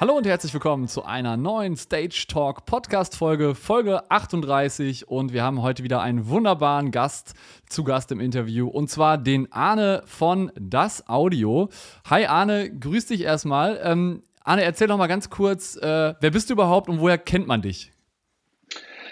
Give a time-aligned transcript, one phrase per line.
[0.00, 5.42] Hallo und herzlich willkommen zu einer neuen Stage Talk Podcast Folge, Folge 38 und wir
[5.42, 7.34] haben heute wieder einen wunderbaren Gast
[7.68, 11.68] zu Gast im Interview und zwar den Arne von Das Audio.
[12.08, 13.80] Hi Arne, grüß dich erstmal.
[13.82, 17.48] Ähm, Arne, erzähl doch mal ganz kurz, äh, wer bist du überhaupt und woher kennt
[17.48, 17.90] man dich?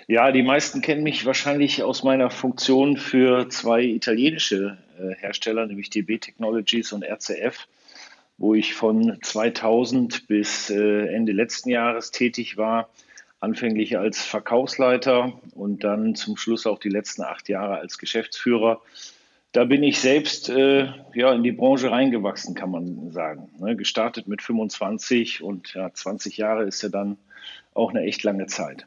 [0.06, 5.90] Ja, die meisten kennen mich wahrscheinlich aus meiner Funktion für zwei italienische äh, Hersteller, nämlich
[5.90, 7.66] DB Technologies und RCF
[8.38, 12.90] wo ich von 2000 bis äh, Ende letzten Jahres tätig war.
[13.40, 18.80] Anfänglich als Verkaufsleiter und dann zum Schluss auch die letzten acht Jahre als Geschäftsführer.
[19.52, 23.48] Da bin ich selbst äh, ja, in die Branche reingewachsen, kann man sagen.
[23.58, 27.16] Ne, gestartet mit 25 und ja, 20 Jahre ist ja dann
[27.72, 28.86] auch eine echt lange Zeit.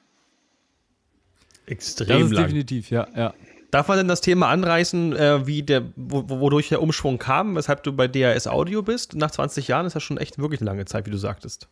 [1.65, 2.43] Extrem das ist lang.
[2.45, 3.33] Definitiv, ja, ja.
[3.71, 7.93] Darf man denn das Thema anreißen, äh, wie der, wodurch der Umschwung kam, weshalb du
[7.93, 9.15] bei DRS Audio bist?
[9.15, 11.67] Nach 20 Jahren ist das schon echt wirklich eine lange Zeit, wie du sagtest.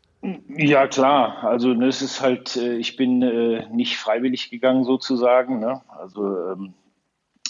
[0.56, 1.44] Ja, klar.
[1.44, 5.60] Also ne, es ist halt, äh, ich bin äh, nicht freiwillig gegangen sozusagen.
[5.60, 5.82] Ne?
[5.88, 6.74] Also ähm,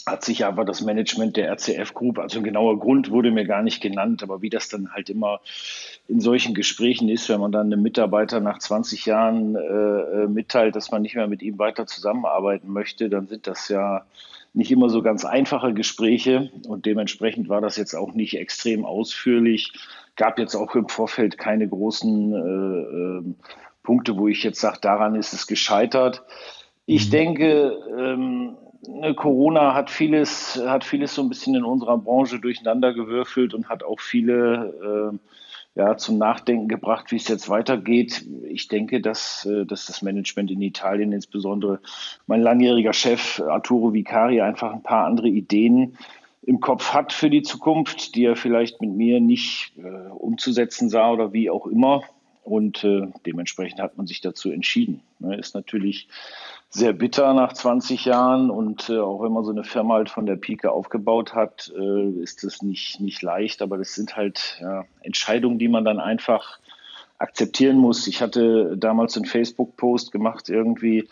[0.07, 3.61] hat sich aber das Management der RCF Group, also ein genauer Grund wurde mir gar
[3.61, 5.41] nicht genannt, aber wie das dann halt immer
[6.07, 10.77] in solchen Gesprächen ist, wenn man dann einem Mitarbeiter nach 20 Jahren äh, äh, mitteilt,
[10.77, 14.05] dass man nicht mehr mit ihm weiter zusammenarbeiten möchte, dann sind das ja
[14.57, 19.71] nicht immer so ganz einfache Gespräche und dementsprechend war das jetzt auch nicht extrem ausführlich.
[20.15, 23.33] Gab jetzt auch im Vorfeld keine großen äh, äh,
[23.83, 26.23] Punkte, wo ich jetzt sage, daran ist es gescheitert.
[26.87, 27.11] Ich mhm.
[27.11, 33.53] denke, ähm, ne, Corona hat vieles, hat vieles so ein bisschen in unserer Branche durcheinandergewürfelt
[33.53, 35.17] und hat auch viele äh,
[35.77, 38.25] ja, zum Nachdenken gebracht, wie es jetzt weitergeht.
[38.49, 41.79] Ich denke, dass, äh, dass das Management in Italien, insbesondere
[42.25, 45.95] mein langjähriger Chef Arturo Vicari, einfach ein paar andere Ideen
[46.41, 51.11] im Kopf hat für die Zukunft, die er vielleicht mit mir nicht äh, umzusetzen sah
[51.11, 52.01] oder wie auch immer.
[52.43, 55.01] Und äh, dementsprechend hat man sich dazu entschieden.
[55.19, 56.07] Ne, ist natürlich
[56.69, 58.49] sehr bitter nach 20 Jahren.
[58.49, 62.09] Und äh, auch wenn man so eine Firma halt von der Pike aufgebaut hat, äh,
[62.21, 66.59] ist das nicht, nicht leicht, aber das sind halt ja, Entscheidungen, die man dann einfach
[67.19, 68.05] akzeptieren muss.
[68.07, 71.07] Ich hatte damals einen Facebook-Post gemacht irgendwie,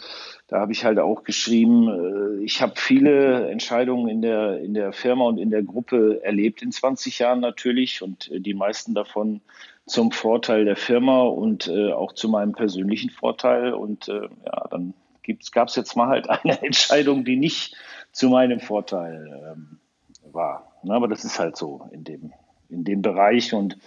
[0.47, 4.93] da habe ich halt auch geschrieben, äh, ich habe viele Entscheidungen in der, in der
[4.93, 8.03] Firma und in der Gruppe erlebt in 20 Jahren natürlich.
[8.03, 9.41] Und äh, die meisten davon
[9.87, 13.73] zum Vorteil der Firma und äh, auch zu meinem persönlichen Vorteil.
[13.73, 14.93] Und äh, ja, dann
[15.51, 17.75] gab es jetzt mal halt eine Entscheidung, die nicht
[18.11, 19.79] zu meinem Vorteil ähm,
[20.31, 20.79] war.
[20.83, 22.33] Na, aber das ist halt so in dem,
[22.69, 23.77] in dem Bereich und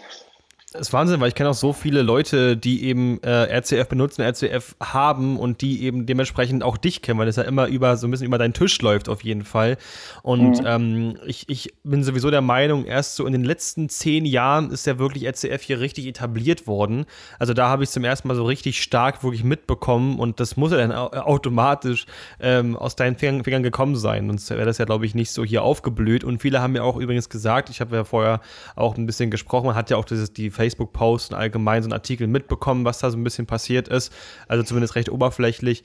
[0.72, 4.20] das ist Wahnsinn, weil ich kenne auch so viele Leute, die eben äh, RCF benutzen,
[4.20, 8.06] RCF haben und die eben dementsprechend auch dich kennen, weil das ja immer über so
[8.06, 9.78] ein bisschen über deinen Tisch läuft auf jeden Fall.
[10.22, 10.66] Und mhm.
[10.66, 14.86] ähm, ich, ich bin sowieso der Meinung, erst so in den letzten zehn Jahren ist
[14.86, 17.06] ja wirklich RCF hier richtig etabliert worden.
[17.38, 20.72] Also da habe ich zum ersten Mal so richtig stark wirklich mitbekommen und das muss
[20.72, 22.04] ja dann automatisch
[22.40, 24.26] ähm, aus deinen Fingern, Fingern gekommen sein.
[24.26, 26.24] Sonst wäre das ja, glaube ich, nicht so hier aufgeblüht.
[26.24, 28.42] Und viele haben mir auch übrigens gesagt, ich habe ja vorher
[28.76, 31.92] auch ein bisschen gesprochen, man hat ja auch dieses, die Facebook-Posts und allgemein so einen
[31.92, 34.12] Artikel mitbekommen, was da so ein bisschen passiert ist.
[34.48, 35.84] Also zumindest recht oberflächlich.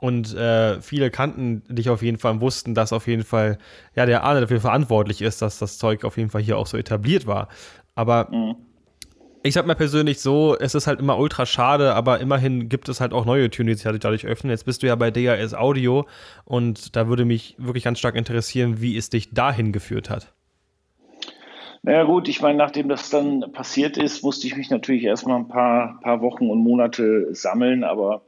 [0.00, 3.58] Und äh, viele kannten dich auf jeden Fall und wussten, dass auf jeden Fall,
[3.94, 6.78] ja, der Arne dafür verantwortlich ist, dass das Zeug auf jeden Fall hier auch so
[6.78, 7.48] etabliert war.
[7.94, 8.56] Aber mhm.
[9.42, 13.00] ich sag mal persönlich so, es ist halt immer ultra schade, aber immerhin gibt es
[13.00, 14.50] halt auch neue Türen, die sich dadurch öffnen.
[14.50, 16.06] Jetzt bist du ja bei DAS Audio
[16.44, 20.32] und da würde mich wirklich ganz stark interessieren, wie es dich dahin geführt hat.
[21.82, 25.48] Naja gut, ich meine, nachdem das dann passiert ist, musste ich mich natürlich erstmal ein
[25.48, 28.22] paar, paar Wochen und Monate sammeln, aber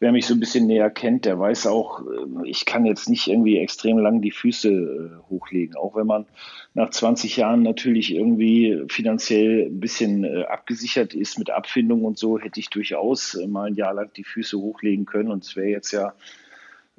[0.00, 3.28] wer mich so ein bisschen näher kennt, der weiß auch, äh, ich kann jetzt nicht
[3.28, 6.26] irgendwie extrem lang die Füße äh, hochlegen, auch wenn man
[6.74, 12.38] nach 20 Jahren natürlich irgendwie finanziell ein bisschen äh, abgesichert ist mit Abfindung und so,
[12.38, 15.30] hätte ich durchaus mal ein Jahr lang die Füße hochlegen können.
[15.30, 16.14] Und es wäre jetzt ja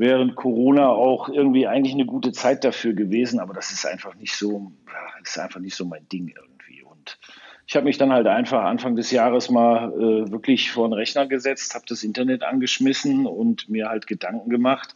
[0.01, 4.35] während Corona auch irgendwie eigentlich eine gute Zeit dafür gewesen, aber das ist einfach nicht
[4.35, 4.71] so,
[5.23, 6.81] ist einfach nicht so mein Ding irgendwie.
[6.81, 7.19] Und
[7.67, 11.27] ich habe mich dann halt einfach Anfang des Jahres mal äh, wirklich vor den Rechner
[11.27, 14.95] gesetzt, habe das Internet angeschmissen und mir halt Gedanken gemacht.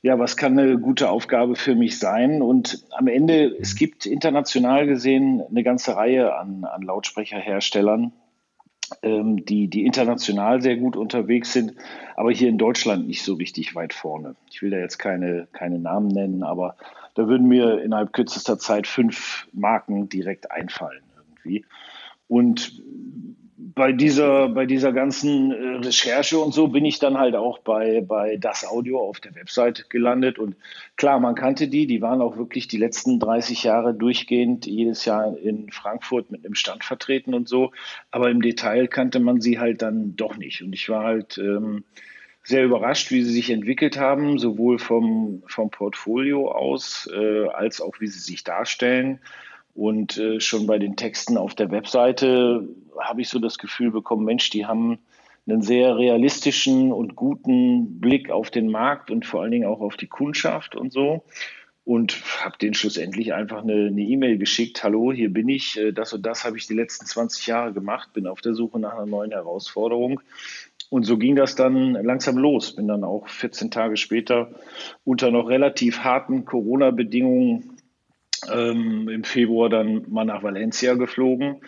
[0.00, 2.40] Ja, was kann eine gute Aufgabe für mich sein?
[2.40, 8.14] Und am Ende, es gibt international gesehen eine ganze Reihe an, an Lautsprecherherstellern,
[9.02, 11.74] ähm, die, die international sehr gut unterwegs sind,
[12.16, 14.34] aber hier in Deutschland nicht so richtig weit vorne.
[14.50, 16.76] Ich will da jetzt keine, keine Namen nennen, aber
[17.14, 21.64] da würden mir innerhalb kürzester Zeit fünf Marken direkt einfallen irgendwie.
[22.28, 22.80] Und
[23.80, 28.02] bei dieser, bei dieser ganzen äh, Recherche und so bin ich dann halt auch bei,
[28.02, 30.38] bei Das Audio auf der Website gelandet.
[30.38, 30.54] Und
[30.96, 35.34] klar, man kannte die, die waren auch wirklich die letzten 30 Jahre durchgehend jedes Jahr
[35.38, 37.72] in Frankfurt mit einem Stand vertreten und so.
[38.10, 40.60] Aber im Detail kannte man sie halt dann doch nicht.
[40.60, 41.84] Und ich war halt ähm,
[42.42, 47.98] sehr überrascht, wie sie sich entwickelt haben, sowohl vom, vom Portfolio aus äh, als auch
[47.98, 49.20] wie sie sich darstellen.
[49.74, 52.68] Und äh, schon bei den Texten auf der Webseite
[52.98, 54.98] habe ich so das Gefühl bekommen, Mensch, die haben
[55.46, 59.96] einen sehr realistischen und guten Blick auf den Markt und vor allen Dingen auch auf
[59.96, 61.24] die Kundschaft und so.
[61.84, 64.84] Und habe denen schlussendlich einfach eine E-Mail e geschickt.
[64.84, 65.78] Hallo, hier bin ich.
[65.78, 68.12] Äh, das und das habe ich die letzten 20 Jahre gemacht.
[68.12, 70.20] Bin auf der Suche nach einer neuen Herausforderung.
[70.90, 72.74] Und so ging das dann langsam los.
[72.74, 74.50] Bin dann auch 14 Tage später
[75.04, 77.79] unter noch relativ harten Corona-Bedingungen
[78.52, 81.60] ähm, im Februar dann mal nach Valencia geflogen.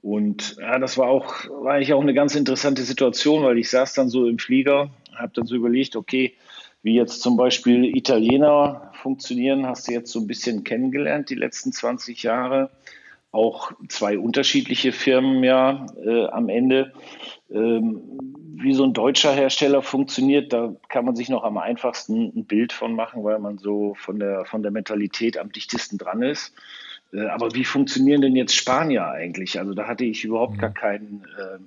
[0.00, 3.94] Und ja, das war auch, war eigentlich auch eine ganz interessante Situation, weil ich saß
[3.94, 6.34] dann so im Flieger, habe dann so überlegt, okay,
[6.82, 11.72] wie jetzt zum Beispiel Italiener funktionieren, hast du jetzt so ein bisschen kennengelernt die letzten
[11.72, 12.70] 20 Jahre.
[13.30, 16.92] Auch zwei unterschiedliche Firmen ja äh, am Ende.
[17.50, 18.02] Ähm,
[18.60, 22.72] wie so ein deutscher Hersteller funktioniert, da kann man sich noch am einfachsten ein Bild
[22.72, 26.54] von machen, weil man so von der, von der Mentalität am dichtesten dran ist.
[27.12, 29.58] Äh, aber wie funktionieren denn jetzt Spanier eigentlich?
[29.58, 30.60] Also da hatte ich überhaupt mhm.
[30.60, 31.58] gar, keinen, äh,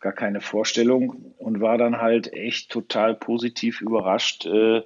[0.00, 4.82] gar keine Vorstellung und war dann halt echt total positiv überrascht äh,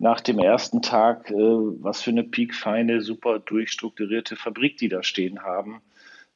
[0.00, 5.42] nach dem ersten Tag, äh, was für eine piekfeine, super durchstrukturierte Fabrik die da stehen
[5.42, 5.82] haben.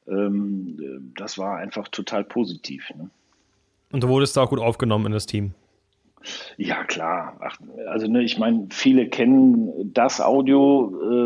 [0.07, 2.89] Ähm, äh, das war einfach total positiv.
[2.95, 3.09] Ne?
[3.91, 5.55] Und du wurdest da auch gut aufgenommen in das Team.
[6.57, 7.37] Ja, klar.
[7.39, 7.57] Ach,
[7.87, 11.24] also ne, ich meine, viele kennen das Audio äh,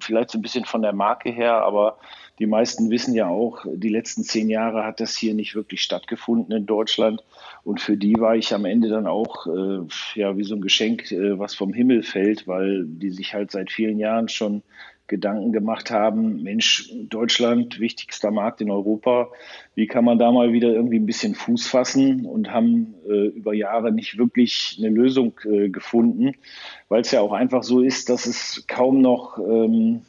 [0.00, 1.98] vielleicht so ein bisschen von der Marke her, aber
[2.38, 6.54] die meisten wissen ja auch, die letzten zehn Jahre hat das hier nicht wirklich stattgefunden
[6.54, 7.24] in Deutschland.
[7.64, 9.80] Und für die war ich am Ende dann auch äh,
[10.14, 13.70] ja wie so ein Geschenk, äh, was vom Himmel fällt, weil die sich halt seit
[13.70, 14.62] vielen Jahren schon
[15.08, 19.28] Gedanken gemacht haben, Mensch, Deutschland, wichtigster Markt in Europa,
[19.74, 23.54] wie kann man da mal wieder irgendwie ein bisschen Fuß fassen und haben äh, über
[23.54, 26.32] Jahre nicht wirklich eine Lösung äh, gefunden,
[26.88, 30.02] weil es ja auch einfach so ist, dass es kaum noch ähm,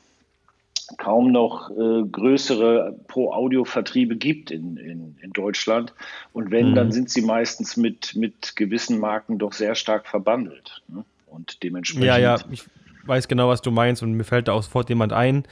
[0.97, 5.94] kaum noch äh, größere Pro-Audio-Vertriebe gibt in, in, in, Deutschland.
[6.31, 6.75] Und wenn, mhm.
[6.75, 10.81] dann sind sie meistens mit, mit gewissen Marken doch sehr stark verbandelt.
[10.88, 11.03] Ne?
[11.25, 12.07] Und dementsprechend.
[12.07, 12.63] Ja, ja, ich
[13.07, 15.44] weiß genau, was du meinst und mir fällt da auch sofort jemand ein.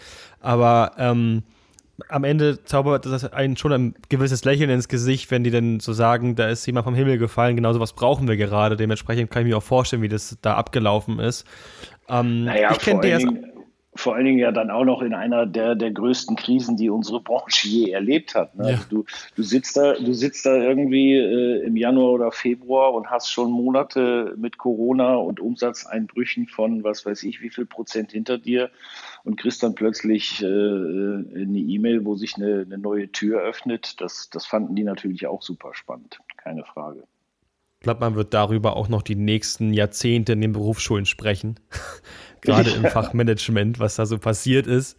[0.42, 1.44] Aber ähm,
[2.10, 5.94] am Ende zaubert das einen schon ein gewisses Lächeln ins Gesicht, wenn die dann so
[5.94, 8.76] sagen, da ist jemand vom Himmel gefallen, genau so was brauchen wir gerade.
[8.76, 11.46] Dementsprechend kann ich mir auch vorstellen, wie das da abgelaufen ist.
[12.10, 13.26] Ähm, naja, ich kenne DS
[13.96, 17.22] vor allen Dingen ja dann auch noch in einer der, der größten Krisen, die unsere
[17.22, 18.56] Branche je erlebt hat.
[18.56, 18.64] Ne?
[18.64, 18.76] Ja.
[18.76, 19.06] Also du,
[19.36, 23.52] du, sitzt da, du sitzt da irgendwie äh, im Januar oder Februar und hast schon
[23.52, 28.70] Monate mit Corona und Umsatzeinbrüchen von was weiß ich wie viel Prozent hinter dir
[29.24, 34.02] und kriegst dann plötzlich äh, eine E-Mail, wo sich eine, eine neue Tür öffnet.
[34.02, 37.04] Das, das fanden die natürlich auch super spannend, keine Frage.
[37.86, 41.60] Ich glaube, man wird darüber auch noch die nächsten Jahrzehnte in den Berufsschulen sprechen
[42.42, 44.98] gerade im Fachmanagement, was da so passiert ist.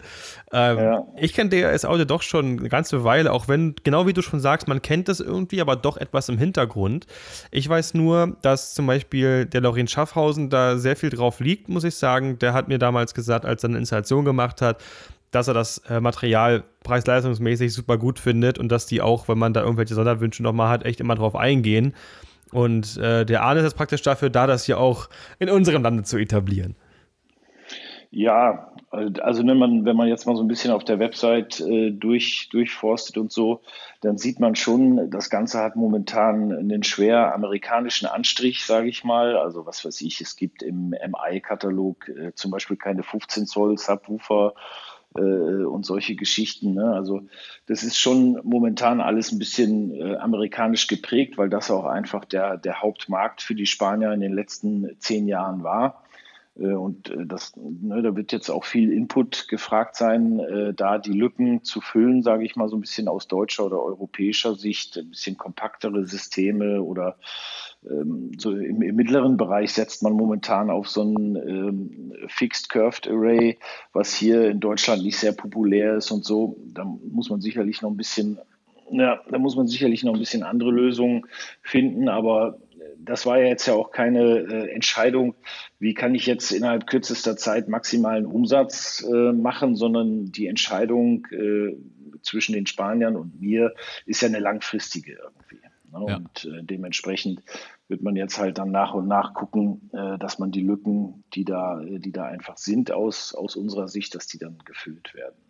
[0.53, 1.05] Ähm, ja.
[1.17, 4.69] Ich kenne DRS-Audio doch schon eine ganze Weile, auch wenn, genau wie du schon sagst,
[4.69, 7.09] man kennt das irgendwie, aber doch etwas im Hintergrund.
[7.51, 11.83] Ich weiß nur, dass zum Beispiel der Laurin Schaffhausen da sehr viel drauf liegt, muss
[11.83, 12.39] ich sagen.
[12.39, 14.81] Der hat mir damals gesagt, als er eine Installation gemacht hat,
[15.33, 19.55] dass er das äh, Material preis-leistungsmäßig super gut findet und dass die auch, wenn man
[19.55, 21.93] da irgendwelche Sonderwünsche nochmal hat, echt immer drauf eingehen.
[22.53, 26.05] Und äh, der Arne ist jetzt praktisch dafür da, das hier auch in unserem Lande
[26.05, 26.77] zu etablieren.
[28.11, 31.91] Ja, also wenn man, wenn man jetzt mal so ein bisschen auf der Website äh,
[31.91, 33.61] durch, durchforstet und so,
[34.01, 39.37] dann sieht man schon, das Ganze hat momentan einen schwer amerikanischen Anstrich, sage ich mal.
[39.37, 44.55] Also was weiß ich, es gibt im MI-Katalog äh, zum Beispiel keine 15 Zoll Subwoofer
[45.13, 46.75] und solche Geschichten.
[46.75, 46.93] Ne?
[46.93, 47.23] Also
[47.67, 52.59] das ist schon momentan alles ein bisschen äh, amerikanisch geprägt, weil das auch einfach der,
[52.59, 56.03] der Hauptmarkt für die Spanier in den letzten zehn Jahren war.
[56.59, 60.99] Äh, und äh, das, ne, da wird jetzt auch viel Input gefragt sein, äh, da
[60.99, 64.97] die Lücken zu füllen, sage ich mal so ein bisschen aus deutscher oder europäischer Sicht,
[64.97, 67.19] ein bisschen kompaktere Systeme oder
[67.89, 73.09] ähm, so im, im, mittleren Bereich setzt man momentan auf so ein ähm, Fixed Curved
[73.09, 73.59] Array,
[73.93, 76.57] was hier in Deutschland nicht sehr populär ist und so.
[76.73, 78.39] Da muss man sicherlich noch ein bisschen
[78.91, 81.27] ja, da muss man sicherlich noch ein bisschen andere Lösungen
[81.61, 82.61] finden, aber
[82.99, 85.35] das war ja jetzt ja auch keine äh, Entscheidung,
[85.79, 91.77] wie kann ich jetzt innerhalb kürzester Zeit maximalen Umsatz äh, machen, sondern die Entscheidung äh,
[92.23, 93.75] zwischen den Spaniern und mir
[94.07, 95.61] ist ja eine langfristige irgendwie.
[95.93, 96.07] Ne?
[96.09, 96.17] Ja.
[96.17, 97.43] Und äh, dementsprechend
[97.89, 101.45] wird man jetzt halt dann nach und nach gucken, äh, dass man die Lücken, die
[101.45, 105.46] da, die da einfach sind aus, aus unserer Sicht, dass die dann gefüllt werden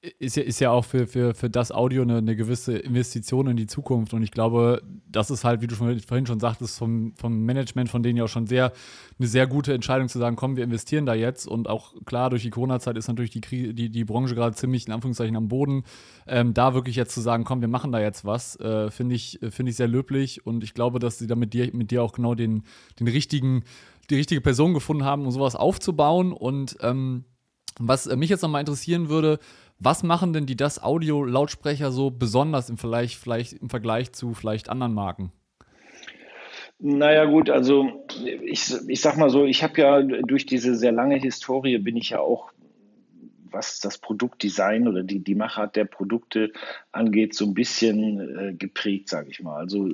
[0.00, 3.56] ist ja, ist ja auch für, für, für das Audio eine, eine gewisse Investition in
[3.56, 4.14] die Zukunft.
[4.14, 7.90] Und ich glaube, das ist halt, wie du schon, vorhin schon sagtest, vom, vom Management
[7.90, 8.72] von denen ja auch schon sehr
[9.18, 11.48] eine sehr gute Entscheidung zu sagen, komm, wir investieren da jetzt.
[11.48, 14.92] Und auch klar, durch die Corona-Zeit ist natürlich die, die, die Branche gerade ziemlich in
[14.92, 15.82] Anführungszeichen am Boden.
[16.28, 19.40] Ähm, da wirklich jetzt zu sagen, komm, wir machen da jetzt was, äh, finde ich,
[19.50, 20.46] find ich sehr löblich.
[20.46, 22.62] Und ich glaube, dass sie da mit dir, mit dir auch genau den,
[23.00, 23.64] den richtigen,
[24.10, 26.32] die richtige Person gefunden haben, um sowas aufzubauen.
[26.32, 27.24] Und ähm,
[27.80, 29.38] was mich jetzt nochmal interessieren würde,
[29.78, 34.68] was machen denn die das Audio-Lautsprecher so besonders im Vergleich, vielleicht im Vergleich zu vielleicht
[34.68, 35.32] anderen Marken?
[36.80, 38.06] Naja gut, also
[38.44, 42.10] ich, ich sag mal so, ich habe ja durch diese sehr lange Historie bin ich
[42.10, 42.52] ja auch,
[43.50, 46.52] was das Produktdesign oder die, die Machart der Produkte
[46.92, 49.56] angeht, so ein bisschen äh, geprägt, sage ich mal.
[49.56, 49.90] Also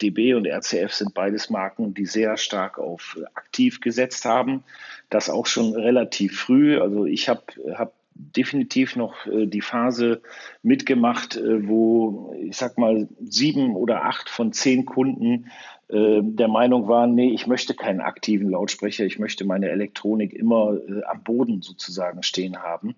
[0.00, 4.62] DB und RCF sind beides Marken, die sehr stark auf aktiv gesetzt haben.
[5.10, 6.78] Das auch schon relativ früh.
[6.78, 7.42] Also ich habe
[7.74, 10.22] hab definitiv noch äh, die Phase
[10.62, 15.46] mitgemacht, äh, wo ich sag mal sieben oder acht von zehn Kunden
[15.88, 20.78] äh, der Meinung waren, nee, ich möchte keinen aktiven Lautsprecher, ich möchte meine Elektronik immer
[21.08, 22.94] am Boden sozusagen stehen haben.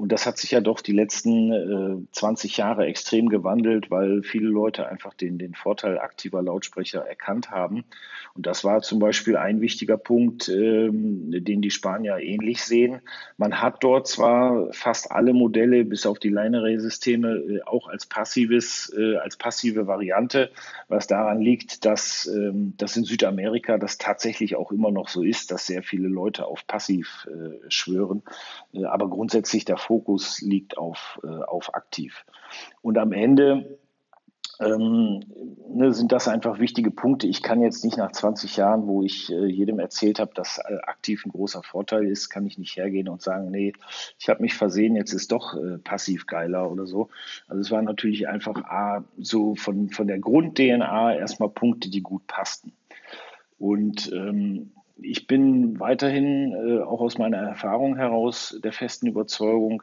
[0.00, 4.48] Und das hat sich ja doch die letzten äh, 20 Jahre extrem gewandelt, weil viele
[4.48, 7.84] Leute einfach den, den Vorteil aktiver Lautsprecher erkannt haben.
[8.34, 13.02] Und das war zum Beispiel ein wichtiger Punkt, ähm, den die Spanier ähnlich sehen.
[13.36, 18.90] Man hat dort zwar fast alle Modelle bis auf die Line-Array-Systeme äh, auch als passives,
[18.96, 20.50] äh, als passive Variante,
[20.88, 25.50] was daran liegt, dass ähm, das in Südamerika das tatsächlich auch immer noch so ist,
[25.50, 28.22] dass sehr viele Leute auf passiv äh, schwören.
[28.72, 32.24] Äh, aber grundsätzlich der Fokus liegt auf, äh, auf aktiv.
[32.80, 33.76] Und am Ende
[34.60, 35.20] ähm,
[35.68, 37.26] ne, sind das einfach wichtige Punkte.
[37.26, 40.76] Ich kann jetzt nicht nach 20 Jahren, wo ich äh, jedem erzählt habe, dass äh,
[40.82, 43.72] aktiv ein großer Vorteil ist, kann ich nicht hergehen und sagen, nee,
[44.16, 47.08] ich habe mich versehen, jetzt ist doch äh, passiv geiler oder so.
[47.48, 52.28] Also es waren natürlich einfach A, so von, von der Grund-DNA erstmal Punkte, die gut
[52.28, 52.74] passten.
[53.58, 54.70] Und ähm,
[55.02, 59.82] ich bin weiterhin äh, auch aus meiner Erfahrung heraus der festen Überzeugung,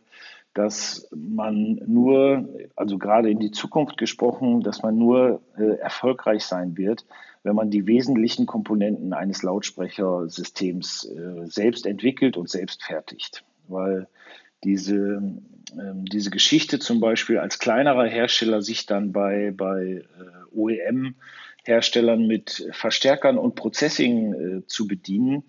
[0.54, 6.78] dass man nur, also gerade in die Zukunft gesprochen, dass man nur äh, erfolgreich sein
[6.78, 7.06] wird,
[7.44, 13.44] wenn man die wesentlichen Komponenten eines Lautsprechersystems äh, selbst entwickelt und selbst fertigt.
[13.68, 14.08] Weil
[14.64, 15.22] diese,
[15.80, 21.16] ähm, diese Geschichte zum Beispiel als kleinerer Hersteller sich dann bei, bei äh, OEM
[21.68, 25.44] Herstellern mit Verstärkern und Processing äh, zu bedienen,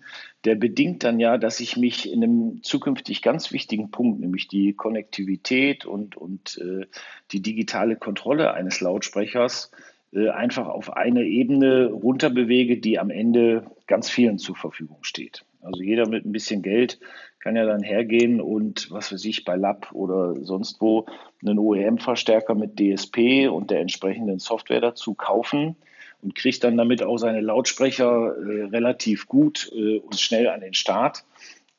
[0.45, 4.73] der bedingt dann ja, dass ich mich in einem zukünftig ganz wichtigen Punkt, nämlich die
[4.73, 6.85] Konnektivität und, und äh,
[7.31, 9.71] die digitale Kontrolle eines Lautsprechers,
[10.13, 15.45] äh, einfach auf eine Ebene runterbewege, die am Ende ganz vielen zur Verfügung steht.
[15.61, 16.99] Also jeder mit ein bisschen Geld
[17.39, 21.05] kann ja dann hergehen und, was weiß ich, bei Lab oder sonst wo
[21.41, 25.75] einen OEM-Verstärker mit DSP und der entsprechenden Software dazu kaufen
[26.21, 30.73] und kriegt dann damit auch seine Lautsprecher äh, relativ gut äh, und schnell an den
[30.73, 31.25] Start.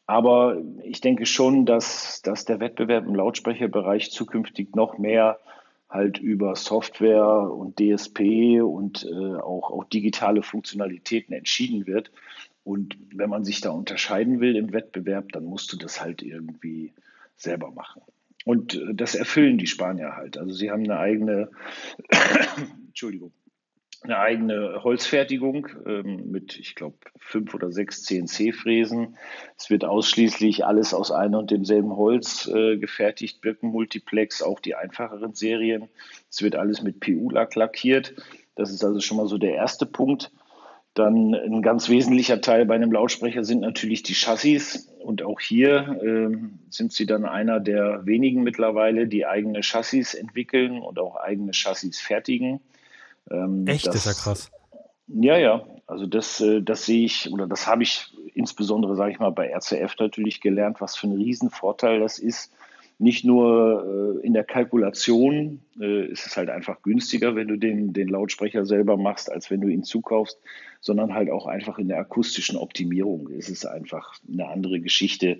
[0.06, 5.38] Aber ich denke schon, dass, dass der Wettbewerb im Lautsprecherbereich zukünftig noch mehr
[5.88, 12.10] halt über Software und DSP und äh, auch, auch digitale Funktionalitäten entschieden wird.
[12.64, 16.92] Und wenn man sich da unterscheiden will im Wettbewerb, dann musst du das halt irgendwie
[17.36, 18.02] selber machen.
[18.44, 20.38] Und äh, das erfüllen die Spanier halt.
[20.38, 21.50] Also sie haben eine eigene,
[22.88, 23.32] Entschuldigung,
[24.02, 29.16] eine eigene Holzfertigung ähm, mit, ich glaube, fünf oder sechs CNC-Fräsen.
[29.58, 35.34] Es wird ausschließlich alles aus einem und demselben Holz äh, gefertigt, Birkenmultiplex, auch die einfacheren
[35.34, 35.88] Serien.
[36.30, 38.14] Es wird alles mit PU-Lack lackiert.
[38.54, 40.32] Das ist also schon mal so der erste Punkt.
[40.94, 44.88] Dann ein ganz wesentlicher Teil bei einem Lautsprecher sind natürlich die Chassis.
[44.98, 46.36] Und auch hier äh,
[46.68, 52.00] sind sie dann einer der wenigen mittlerweile, die eigene Chassis entwickeln und auch eigene Chassis
[52.00, 52.60] fertigen.
[53.30, 54.50] Ähm, Echt, das, ist ja krass.
[55.08, 55.64] Ja, ja.
[55.86, 59.50] Also das, äh, das sehe ich oder das habe ich insbesondere, sage ich mal, bei
[59.52, 62.52] RCF natürlich gelernt, was für ein Riesenvorteil das ist.
[62.98, 67.92] Nicht nur äh, in der Kalkulation äh, ist es halt einfach günstiger, wenn du den,
[67.92, 70.38] den Lautsprecher selber machst, als wenn du ihn zukaufst,
[70.80, 73.30] sondern halt auch einfach in der akustischen Optimierung.
[73.30, 75.38] Es ist einfach eine andere Geschichte,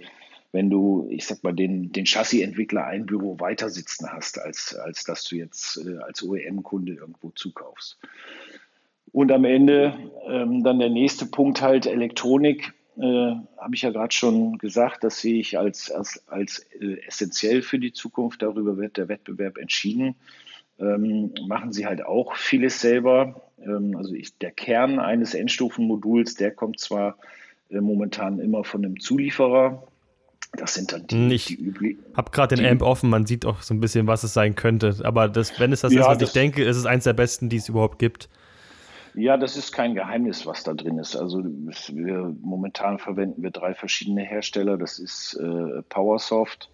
[0.53, 5.05] wenn du, ich sag mal, den, den Chassis-Entwickler ein Büro weiter sitzen hast, als, als
[5.05, 7.99] dass du jetzt äh, als OEM-Kunde irgendwo zukaufst.
[9.13, 9.97] Und am Ende
[10.29, 12.73] ähm, dann der nächste Punkt halt Elektronik.
[12.97, 17.63] äh, habe ich ja gerade schon gesagt, das sehe ich als, als, als äh, essentiell
[17.63, 18.43] für die Zukunft.
[18.43, 20.17] Darüber wird der Wettbewerb entschieden.
[20.79, 23.43] Ähm, machen sie halt auch vieles selber.
[23.65, 27.19] Ähm, also ich, der Kern eines Endstufenmoduls, der kommt zwar
[27.69, 29.87] äh, momentan immer von einem Zulieferer,
[30.53, 32.05] das sind dann die, ich die üblichen.
[32.11, 34.55] Ich habe gerade den Amp offen, man sieht auch so ein bisschen, was es sein
[34.55, 34.97] könnte.
[35.05, 37.13] Aber das, wenn es das ja, ist, was das, ich denke, ist es eins der
[37.13, 38.29] besten, die es überhaupt gibt.
[39.15, 41.17] Ja, das ist kein Geheimnis, was da drin ist.
[41.17, 44.77] Also wir, momentan verwenden wir drei verschiedene Hersteller.
[44.77, 46.71] Das ist äh, PowerSoft,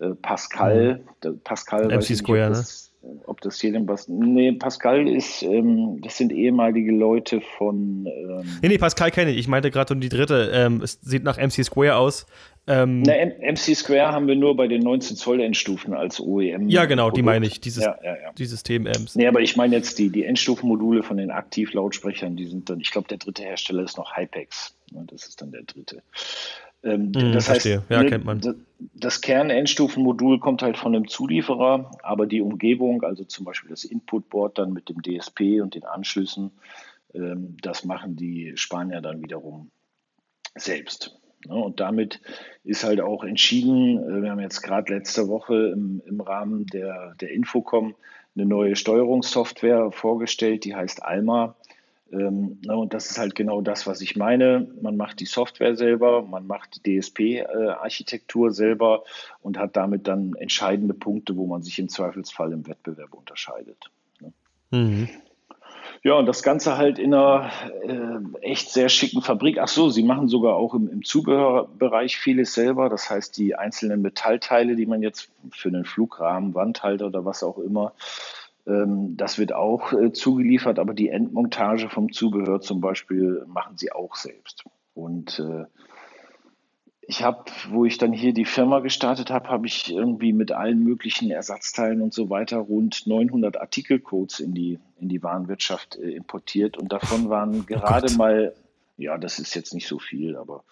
[0.00, 1.40] äh, Pascal, mhm.
[1.42, 2.91] Pascal MC Square, nicht, ne?
[3.26, 4.08] Ob das jedem was.
[4.08, 8.06] Nee, Pascal ist, ähm, das sind ehemalige Leute von.
[8.06, 9.38] Ähm, nee, nee, Pascal kenne ich.
[9.38, 10.50] Ich meinte gerade die dritte.
[10.54, 12.26] Ähm, es sieht nach MC Square aus.
[12.68, 16.68] Ähm, Na, MC Square haben wir nur bei den 19 Zoll Endstufen als OEM.
[16.68, 18.32] Ja, genau, die meine ich, dieses, ja, ja, ja.
[18.38, 19.16] die System-Amps.
[19.16, 22.92] Nee, aber ich meine jetzt die, die Endstufenmodule von den Aktivlautsprechern, die sind dann, ich
[22.92, 24.76] glaube, der dritte Hersteller ist noch Hypex.
[24.92, 26.02] Das ist dann der dritte.
[26.84, 28.40] Ähm, mm, das heißt, ja, ne, kennt man.
[28.94, 34.58] das Kern-Endstufenmodul kommt halt von einem Zulieferer, aber die Umgebung, also zum Beispiel das Inputboard
[34.58, 36.50] dann mit dem DSP und den Anschlüssen,
[37.14, 39.70] ähm, das machen die Spanier dann wiederum
[40.54, 41.18] selbst.
[41.46, 42.20] Ne, und damit
[42.64, 47.14] ist halt auch entschieden, äh, wir haben jetzt gerade letzte Woche im, im Rahmen der,
[47.20, 47.94] der Infocom
[48.34, 51.54] eine neue Steuerungssoftware vorgestellt, die heißt Alma.
[52.12, 54.68] Ähm, ne, und das ist halt genau das, was ich meine.
[54.80, 59.04] Man macht die Software selber, man macht die DSP-Architektur selber
[59.40, 63.90] und hat damit dann entscheidende Punkte, wo man sich im Zweifelsfall im Wettbewerb unterscheidet.
[64.20, 64.32] Ne.
[64.70, 65.08] Mhm.
[66.04, 67.50] Ja, und das Ganze halt in einer
[67.82, 69.58] äh, echt sehr schicken Fabrik.
[69.58, 72.88] Ach so, sie machen sogar auch im, im Zubehörbereich vieles selber.
[72.88, 77.58] Das heißt, die einzelnen Metallteile, die man jetzt für einen Flugrahmen, Wandhalter oder was auch
[77.58, 77.92] immer,
[78.64, 80.78] das wird auch äh, zugeliefert.
[80.78, 84.64] Aber die Endmontage vom Zubehör zum Beispiel machen sie auch selbst.
[84.94, 85.64] Und äh,
[87.04, 90.82] ich habe, wo ich dann hier die Firma gestartet habe, habe ich irgendwie mit allen
[90.82, 96.78] möglichen Ersatzteilen und so weiter rund 900 Artikelcodes in die, in die Warenwirtschaft äh, importiert
[96.78, 98.54] und davon waren oh gerade oh mal,
[98.96, 100.62] ja, das ist jetzt nicht so viel, aber,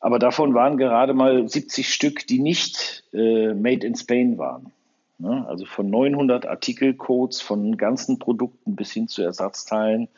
[0.00, 4.72] aber davon waren gerade mal 70 Stück, die nicht äh, made in Spain waren.
[5.18, 5.46] Ne?
[5.46, 10.08] Also von 900 Artikelcodes, von ganzen Produkten bis hin zu Ersatzteilen,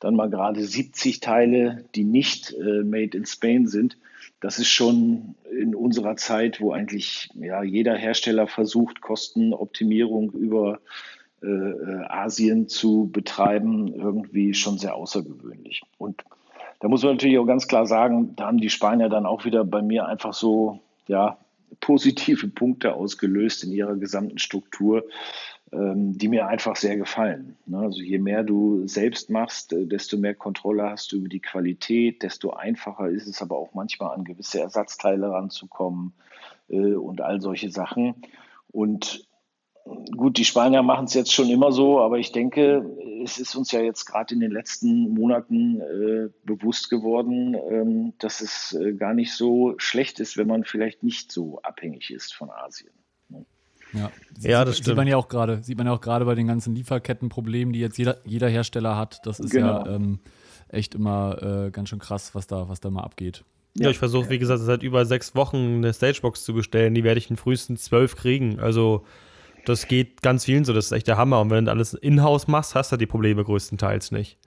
[0.00, 3.96] dann mal gerade 70 Teile, die nicht äh, made in Spain sind
[4.42, 10.80] das ist schon in unserer Zeit, wo eigentlich ja, jeder Hersteller versucht, Kostenoptimierung über
[11.42, 15.82] äh, äh, Asien zu betreiben, irgendwie schon sehr außergewöhnlich.
[15.96, 16.24] Und
[16.80, 19.64] da muss man natürlich auch ganz klar sagen, da haben die Spanier dann auch wieder
[19.64, 21.38] bei mir einfach so ja,
[21.80, 25.04] positive Punkte ausgelöst in ihrer gesamten Struktur,
[25.72, 27.56] ähm, die mir einfach sehr gefallen.
[27.66, 27.78] Ne?
[27.78, 32.22] Also je mehr du selbst machst, äh, desto mehr Kontrolle hast du über die Qualität,
[32.22, 36.12] desto einfacher ist es aber auch manchmal an gewisse Ersatzteile ranzukommen
[36.68, 38.14] äh, und all solche Sachen.
[38.70, 39.26] Und
[40.16, 42.84] gut, die Spanier machen es jetzt schon immer so, aber ich denke,
[43.24, 48.40] es ist uns ja jetzt gerade in den letzten Monaten äh, bewusst geworden, ähm, dass
[48.40, 52.50] es äh, gar nicht so schlecht ist, wenn man vielleicht nicht so abhängig ist von
[52.50, 52.92] Asien.
[53.92, 54.96] Ja, ja das sieht, stimmt.
[54.96, 57.98] man ja auch gerade, sieht man ja auch gerade bei den ganzen Lieferkettenproblemen, die jetzt
[57.98, 59.20] jeder, jeder Hersteller hat.
[59.24, 59.84] Das ist genau.
[59.84, 60.20] ja ähm,
[60.68, 63.44] echt immer äh, ganz schön krass, was da, was da mal abgeht.
[63.74, 66.94] Ja, ich versuche, wie gesagt, seit über sechs Wochen eine Stagebox zu bestellen.
[66.94, 68.60] Die werde ich in frühestens zwölf kriegen.
[68.60, 69.04] Also,
[69.64, 70.72] das geht ganz vielen so.
[70.72, 71.40] Das ist echt der Hammer.
[71.40, 74.38] Und wenn du alles in-house machst, hast du die Probleme größtenteils nicht.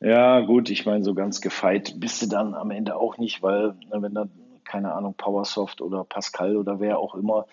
[0.00, 3.74] Ja, gut, ich meine, so ganz gefeit bist du dann am Ende auch nicht, weil,
[3.90, 4.30] wenn dann,
[4.64, 7.46] keine Ahnung, Powersoft oder Pascal oder wer auch immer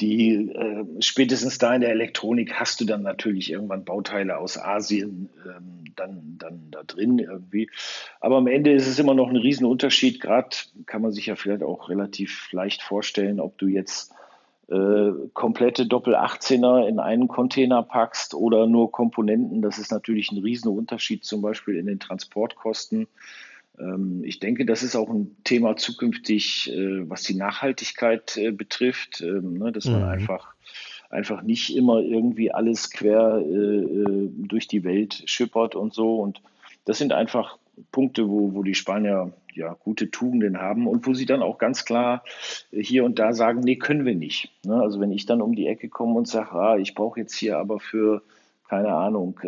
[0.00, 5.30] die äh, spätestens da in der Elektronik hast du dann natürlich irgendwann Bauteile aus Asien
[5.46, 7.70] ähm, dann, dann da drin irgendwie.
[8.20, 10.20] Aber am Ende ist es immer noch ein Riesenunterschied.
[10.20, 14.12] Gerade kann man sich ja vielleicht auch relativ leicht vorstellen, ob du jetzt
[14.68, 19.62] äh, komplette Doppel-18er in einen Container packst oder nur Komponenten.
[19.62, 23.06] Das ist natürlich ein Riesenunterschied zum Beispiel in den Transportkosten.
[23.78, 29.20] Ähm, ich denke, das ist auch ein Thema zukünftig, äh, was die Nachhaltigkeit äh, betrifft,
[29.20, 30.08] ähm, ne, dass man mhm.
[30.08, 30.54] einfach,
[31.10, 36.16] einfach nicht immer irgendwie alles quer äh, durch die Welt schippert und so.
[36.16, 36.42] Und
[36.84, 37.58] das sind einfach
[37.92, 41.84] Punkte, wo, wo die Spanier ja gute Tugenden haben und wo sie dann auch ganz
[41.84, 42.22] klar
[42.70, 44.50] hier und da sagen, nee, können wir nicht.
[44.64, 47.34] Ne, also wenn ich dann um die Ecke komme und sage, ah, ich brauche jetzt
[47.34, 48.22] hier aber für
[48.68, 49.38] keine Ahnung,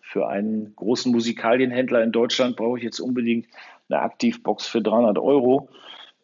[0.00, 3.46] für einen großen Musikalienhändler in Deutschland brauche ich jetzt unbedingt
[3.90, 5.68] eine Aktivbox für 300 Euro,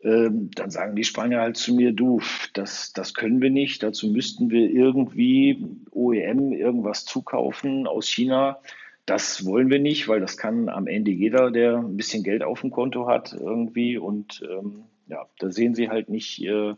[0.03, 2.21] ähm, dann sagen die Spanier halt zu mir, du,
[2.55, 8.61] das, das können wir nicht, dazu müssten wir irgendwie OEM irgendwas zukaufen aus China.
[9.09, 12.61] Das wollen wir nicht, weil das kann am Ende jeder, der ein bisschen Geld auf
[12.61, 13.97] dem Konto hat, irgendwie.
[13.97, 16.75] Und ähm, ja, da sehen Sie halt nicht, äh,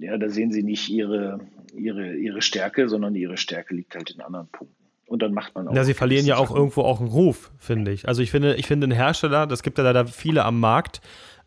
[0.00, 1.40] ja, da sehen Sie nicht ihre,
[1.74, 4.76] ihre, ihre Stärke, sondern ihre Stärke liegt halt in anderen Punkten.
[5.06, 5.74] Und dann macht man auch.
[5.74, 8.06] Ja, sie verlieren ja auch irgendwo auch einen Ruf, finde ich.
[8.06, 11.00] Also ich finde, ich finde einen Hersteller, das gibt ja leider viele am Markt.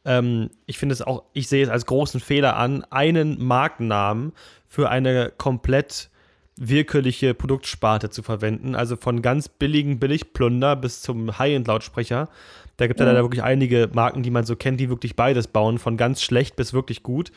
[0.03, 4.33] Ähm, ich finde es auch, ich sehe es als großen Fehler an, einen Markennamen
[4.67, 6.09] für eine komplett
[6.57, 8.75] willkürliche Produktsparte zu verwenden.
[8.75, 12.29] Also von ganz billigen Billigplunder bis zum High-End-Lautsprecher.
[12.77, 13.11] Da gibt es ja.
[13.11, 16.55] leider wirklich einige Marken, die man so kennt, die wirklich beides bauen, von ganz schlecht
[16.55, 17.31] bis wirklich gut.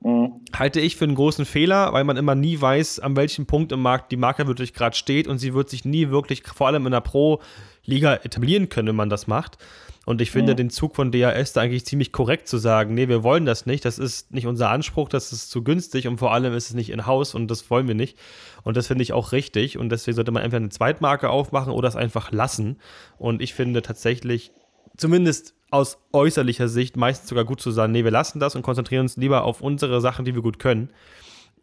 [0.00, 0.40] Mhm.
[0.54, 3.82] Halte ich für einen großen Fehler, weil man immer nie weiß, an welchem Punkt im
[3.82, 6.92] Markt die Marke wirklich gerade steht und sie wird sich nie wirklich, vor allem in
[6.92, 9.58] der Pro-Liga, etablieren können, wenn man das macht.
[10.06, 10.56] Und ich finde mhm.
[10.56, 13.84] den Zug von DAS da eigentlich ziemlich korrekt zu sagen, nee, wir wollen das nicht,
[13.84, 16.88] das ist nicht unser Anspruch, das ist zu günstig und vor allem ist es nicht
[16.88, 18.16] in-house und das wollen wir nicht.
[18.62, 21.88] Und das finde ich auch richtig und deswegen sollte man entweder eine Zweitmarke aufmachen oder
[21.88, 22.78] es einfach lassen.
[23.18, 24.50] Und ich finde tatsächlich,
[24.96, 29.02] zumindest aus äußerlicher Sicht meistens sogar gut zu sagen, nee, wir lassen das und konzentrieren
[29.02, 30.90] uns lieber auf unsere Sachen, die wir gut können.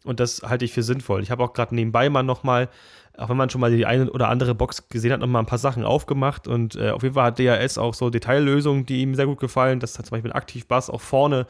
[0.04, 1.22] Und das halte ich für sinnvoll.
[1.22, 2.68] Ich habe auch gerade nebenbei mal nochmal,
[3.16, 5.58] auch wenn man schon mal die eine oder andere Box gesehen hat, nochmal ein paar
[5.58, 6.46] Sachen aufgemacht.
[6.46, 9.80] Und äh, auf jeden Fall hat DAS auch so Detaillösungen, die ihm sehr gut gefallen,
[9.80, 11.46] dass er zum Beispiel ein Aktivbass auch vorne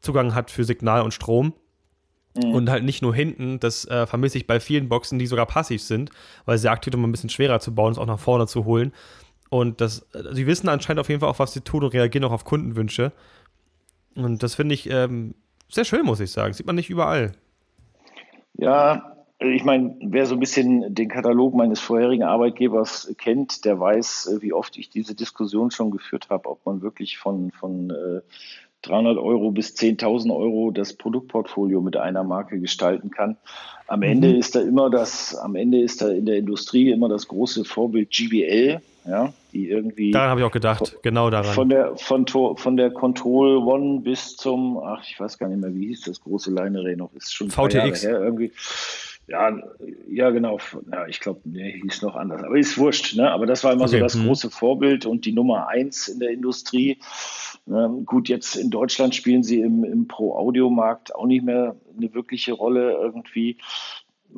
[0.00, 1.54] Zugang hat für Signal und Strom.
[2.36, 2.54] Mhm.
[2.54, 5.82] Und halt nicht nur hinten, das äh, vermisse ich bei vielen Boxen, die sogar passiv
[5.82, 6.10] sind,
[6.44, 8.92] weil sie aktiv immer ein bisschen schwerer zu bauen ist, auch nach vorne zu holen.
[9.48, 12.32] Und das, sie wissen anscheinend auf jeden Fall auch, was sie tun und reagieren auch
[12.32, 13.12] auf Kundenwünsche.
[14.14, 15.34] Und das finde ich ähm,
[15.68, 16.52] sehr schön, muss ich sagen.
[16.52, 17.32] Sieht man nicht überall.
[18.54, 24.38] Ja, ich meine, wer so ein bisschen den Katalog meines vorherigen Arbeitgebers kennt, der weiß,
[24.40, 28.22] wie oft ich diese Diskussion schon geführt habe, ob man wirklich von, von äh,
[28.82, 33.36] 300 Euro bis 10.000 Euro das Produktportfolio mit einer Marke gestalten kann.
[33.88, 34.36] Am Ende mhm.
[34.36, 38.10] ist da immer das, am Ende ist da in der Industrie immer das große Vorbild
[38.10, 40.10] GBL, ja, die irgendwie.
[40.10, 41.54] Daran habe ich auch gedacht, von, genau daran.
[41.54, 45.72] Von der, von, von der Control One bis zum, ach, ich weiß gar nicht mehr,
[45.74, 48.02] wie hieß das große Line noch, ist schon VTX.
[48.02, 48.50] Her, irgendwie.
[49.28, 49.56] Ja,
[50.08, 50.58] ja, genau.
[50.92, 52.44] Ja, ich glaube, nee, hieß noch anders.
[52.44, 53.30] Aber ist wurscht, ne?
[53.30, 53.96] Aber das war immer okay.
[53.96, 54.26] so das hm.
[54.26, 56.98] große Vorbild und die Nummer eins in der Industrie.
[57.66, 62.52] Ähm, gut, jetzt in Deutschland spielen sie im, im Pro-Audio-Markt auch nicht mehr eine wirkliche
[62.52, 63.58] Rolle irgendwie.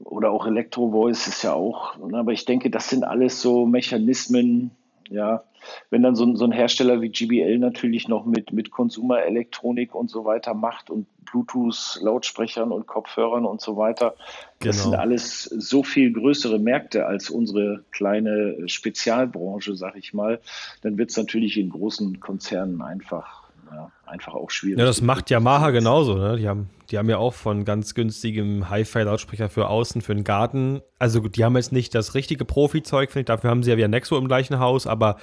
[0.05, 1.99] Oder auch Electro-Voice ist ja auch.
[1.99, 2.17] Ne?
[2.17, 4.71] Aber ich denke, das sind alles so Mechanismen,
[5.11, 5.45] ja,
[5.91, 10.25] wenn dann so, so, ein Hersteller wie GBL natürlich noch mit, mit Konsumerelektronik und so
[10.25, 14.15] weiter macht und Bluetooth-Lautsprechern und Kopfhörern und so weiter,
[14.61, 14.91] das genau.
[14.91, 20.41] sind alles so viel größere Märkte als unsere kleine Spezialbranche, sag ich mal,
[20.83, 24.79] dann wird es natürlich in großen Konzernen einfach ja, einfach auch schwierig.
[24.79, 26.17] Ja, das macht Yamaha genauso.
[26.17, 26.37] Ne?
[26.37, 30.81] Die, haben, die haben ja auch von ganz günstigem Hi-Fi-Lautsprecher für außen, für den Garten.
[30.99, 33.27] Also die haben jetzt nicht das richtige Profi-Zeug, finde ich.
[33.27, 35.17] Dafür haben sie ja wieder Nexo im gleichen Haus, aber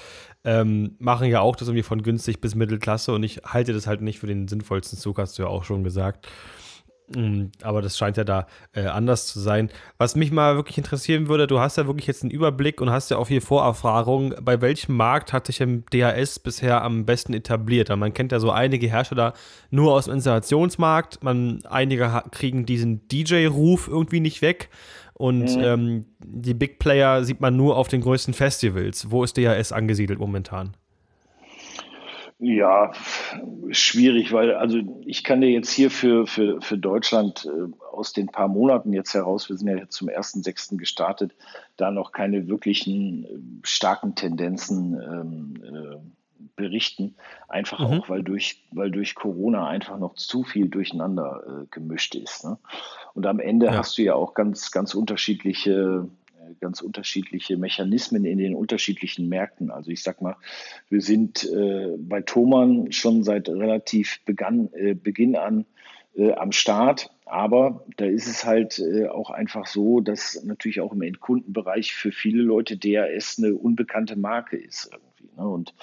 [0.43, 4.01] ähm, machen ja auch das irgendwie von günstig bis Mittelklasse und ich halte das halt
[4.01, 6.27] nicht für den sinnvollsten Zug, hast du ja auch schon gesagt.
[7.07, 9.69] Mm, aber das scheint ja da äh, anders zu sein.
[9.97, 13.11] Was mich mal wirklich interessieren würde, du hast ja wirklich jetzt einen Überblick und hast
[13.11, 14.33] ja auch viel Vorerfahrung.
[14.41, 17.95] Bei welchem Markt hat sich im DHS bisher am besten etabliert?
[17.95, 19.33] Man kennt ja so einige Hersteller
[19.69, 21.23] nur aus dem Installationsmarkt.
[21.23, 24.69] Man, einige kriegen diesen DJ-Ruf irgendwie nicht weg.
[25.13, 25.63] Und mhm.
[25.63, 29.11] ähm, die Big Player sieht man nur auf den größten Festivals.
[29.11, 30.75] Wo ist DHS angesiedelt momentan?
[32.47, 32.91] Ja,
[33.71, 38.27] schwierig, weil also ich kann dir jetzt hier für, für, für Deutschland äh, aus den
[38.27, 40.77] paar Monaten jetzt heraus, wir sind ja jetzt zum 1.6.
[40.77, 41.33] gestartet,
[41.75, 43.29] da noch keine wirklichen äh,
[43.63, 45.97] starken Tendenzen ähm, äh,
[46.55, 47.15] berichten.
[47.47, 47.85] Einfach mhm.
[47.85, 52.45] auch, weil durch, weil durch Corona einfach noch zu viel durcheinander äh, gemischt ist.
[52.45, 52.59] Ne?
[53.15, 53.73] Und am Ende ja.
[53.73, 56.07] hast du ja auch ganz, ganz unterschiedliche
[56.59, 59.71] ganz unterschiedliche Mechanismen in den unterschiedlichen Märkten.
[59.71, 60.35] Also ich sag mal,
[60.89, 65.65] wir sind äh, bei Thomann schon seit relativ begann, äh, Beginn an
[66.15, 67.09] äh, am Start.
[67.25, 72.11] Aber da ist es halt äh, auch einfach so, dass natürlich auch im Endkundenbereich für
[72.11, 75.35] viele Leute DRS eine unbekannte Marke ist irgendwie.
[75.35, 75.47] Ne?
[75.47, 75.73] Und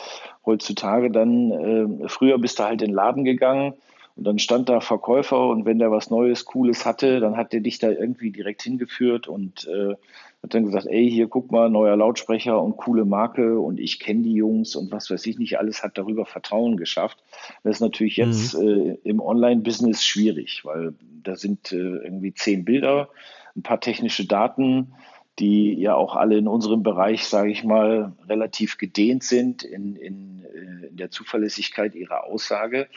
[0.47, 3.75] heutzutage dann, äh, früher bist du halt in den Laden gegangen,
[4.17, 7.61] und dann stand da Verkäufer und wenn der was Neues, Cooles hatte, dann hat der
[7.61, 9.95] dich da irgendwie direkt hingeführt und äh,
[10.43, 14.23] hat dann gesagt, ey, hier guck mal, neuer Lautsprecher und coole Marke und ich kenne
[14.23, 17.23] die Jungs und was weiß ich nicht, alles hat darüber Vertrauen geschafft.
[17.63, 18.69] Das ist natürlich jetzt mhm.
[18.69, 23.09] äh, im Online-Business schwierig, weil da sind äh, irgendwie zehn Bilder,
[23.57, 24.95] ein paar technische Daten,
[25.39, 30.45] die ja auch alle in unserem Bereich, sage ich mal, relativ gedehnt sind in, in,
[30.45, 32.89] äh, in der Zuverlässigkeit ihrer Aussage.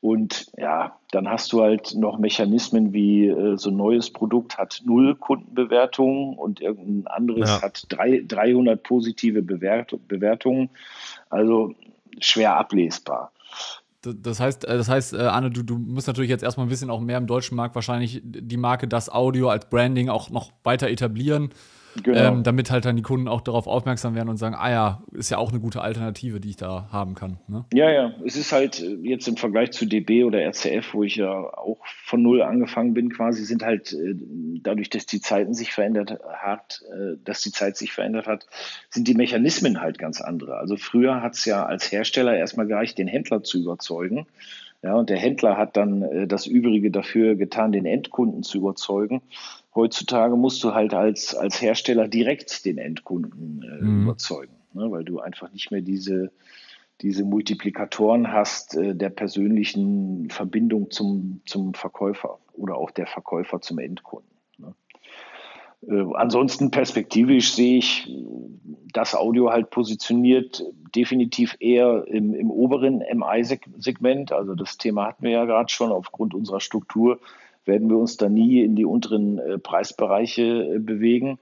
[0.00, 4.82] Und ja, dann hast du halt noch Mechanismen wie äh, so ein neues Produkt hat
[4.84, 7.62] null Kundenbewertungen und irgendein anderes ja.
[7.62, 10.70] hat drei, 300 positive Bewert Bewertungen.
[11.30, 11.74] Also
[12.20, 13.32] schwer ablesbar.
[14.02, 16.90] Das heißt, äh, das heißt, äh, Arne, du, du musst natürlich jetzt erstmal ein bisschen
[16.90, 20.88] auch mehr im deutschen Markt wahrscheinlich die Marke Das Audio als Branding auch noch weiter
[20.88, 21.50] etablieren.
[22.02, 22.18] Genau.
[22.18, 25.30] Ähm, damit halt dann die Kunden auch darauf aufmerksam werden und sagen, ah ja, ist
[25.30, 27.38] ja auch eine gute Alternative, die ich da haben kann.
[27.48, 27.64] Ne?
[27.72, 31.16] Ja, ja, es ist halt äh, jetzt im Vergleich zu DB oder RCF, wo ich
[31.16, 34.14] ja auch von null angefangen bin, quasi sind halt äh,
[34.62, 38.46] dadurch, dass die Zeiten sich verändert hat, äh, dass die Zeit sich verändert hat,
[38.90, 40.56] sind die Mechanismen halt ganz andere.
[40.58, 44.26] Also früher hat es ja als Hersteller erstmal gereicht, den Händler zu überzeugen.
[44.82, 49.22] Ja, und der Händler hat dann äh, das Übrige dafür getan, den Endkunden zu überzeugen.
[49.76, 54.02] Heutzutage musst du halt als, als Hersteller direkt den Endkunden äh, mhm.
[54.04, 56.32] überzeugen, ne, weil du einfach nicht mehr diese,
[57.02, 63.78] diese Multiplikatoren hast äh, der persönlichen Verbindung zum, zum Verkäufer oder auch der Verkäufer zum
[63.78, 64.30] Endkunden.
[64.56, 64.74] Ne.
[65.86, 68.10] Äh, ansonsten perspektivisch sehe ich
[68.94, 74.32] das Audio halt positioniert definitiv eher im, im oberen MI-Segment.
[74.32, 77.20] Also das Thema hatten wir ja gerade schon aufgrund unserer Struktur
[77.66, 81.38] werden wir uns da nie in die unteren äh, Preisbereiche äh, bewegen.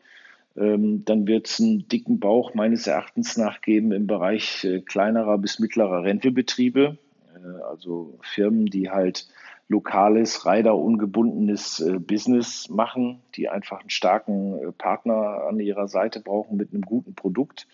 [0.56, 5.38] Ähm, dann wird es einen dicken Bauch meines Erachtens nach geben im Bereich äh, kleinerer
[5.38, 6.96] bis mittlerer Rentelbetriebe,
[7.34, 9.28] äh, also Firmen, die halt
[9.68, 16.74] lokales, Rider ungebundenes Business machen, die einfach einen starken Partner an ihrer Seite brauchen mit
[16.74, 17.66] einem guten Produkt.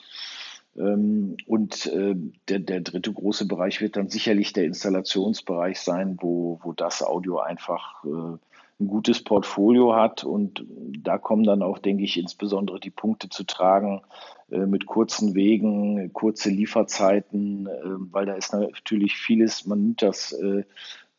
[0.80, 2.14] Ähm, und äh,
[2.48, 7.38] der, der dritte große Bereich wird dann sicherlich der Installationsbereich sein, wo, wo das Audio
[7.38, 8.38] einfach äh,
[8.80, 10.24] ein gutes Portfolio hat.
[10.24, 10.64] Und
[10.98, 14.00] da kommen dann auch, denke ich, insbesondere die Punkte zu tragen
[14.50, 17.68] äh, mit kurzen Wegen, kurze Lieferzeiten,
[18.10, 20.34] weil da ist natürlich vieles, man nimmt das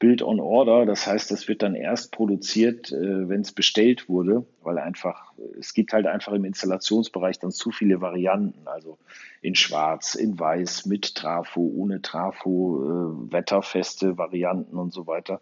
[0.01, 0.87] Build on Order.
[0.87, 5.75] Das heißt, das wird dann erst produziert, äh, wenn es bestellt wurde, weil einfach, es
[5.75, 8.67] gibt halt einfach im Installationsbereich dann zu viele Varianten.
[8.67, 8.97] Also
[9.43, 15.39] in Schwarz, in Weiß, mit Trafo, ohne Trafo, äh, wetterfeste Varianten und so weiter.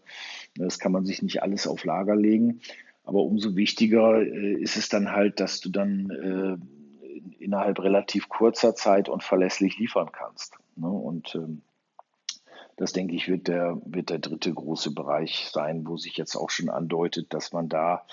[0.56, 2.60] Das kann man sich nicht alles auf Lager legen.
[3.06, 8.76] Aber umso wichtiger äh, ist es dann halt, dass du dann äh, innerhalb relativ kurzer
[8.76, 10.58] Zeit und verlässlich liefern kannst.
[10.76, 10.90] Ne?
[10.90, 11.62] Und ähm,
[12.80, 16.50] das denke ich, wird der, wird der dritte große Bereich sein, wo sich jetzt auch
[16.50, 18.06] schon andeutet, dass man da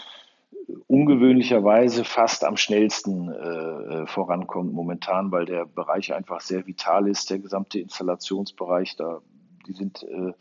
[0.88, 7.38] ungewöhnlicherweise fast am schnellsten äh, vorankommt momentan, weil der Bereich einfach sehr vital ist, der
[7.38, 8.96] gesamte Installationsbereich.
[8.96, 9.20] Da,
[9.68, 10.32] die sind äh,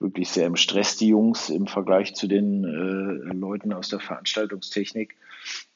[0.00, 5.14] wirklich sehr im Stress, die Jungs, im Vergleich zu den äh, Leuten aus der Veranstaltungstechnik.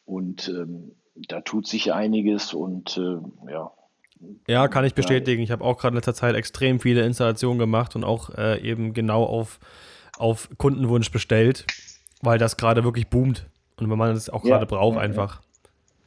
[0.04, 3.70] Und ähm, da tut sich einiges und äh, ja,
[4.46, 5.42] ja, kann ich bestätigen.
[5.42, 8.94] Ich habe auch gerade in letzter Zeit extrem viele Installationen gemacht und auch äh, eben
[8.94, 9.58] genau auf,
[10.18, 11.66] auf Kundenwunsch bestellt,
[12.20, 15.42] weil das gerade wirklich boomt und wenn man es auch gerade ja, braucht, ja, einfach.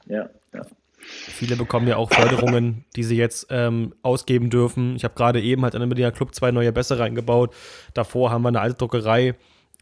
[0.08, 0.62] Ja, ja.
[0.98, 4.96] Viele bekommen ja auch Förderungen, die sie jetzt ähm, ausgeben dürfen.
[4.96, 7.54] Ich habe gerade eben halt an dem Berliner Club zwei neue Bässe reingebaut.
[7.94, 9.36] Davor haben wir eine alte Druckerei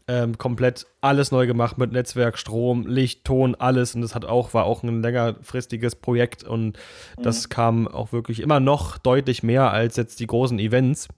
[0.06, 3.94] ähm, komplett alles neu gemacht mit Netzwerk, Strom, Licht, Ton, alles.
[3.94, 6.78] Und das hat auch, war auch ein längerfristiges Projekt und
[7.18, 7.22] mhm.
[7.22, 11.08] das kam auch wirklich immer noch deutlich mehr als jetzt die großen Events.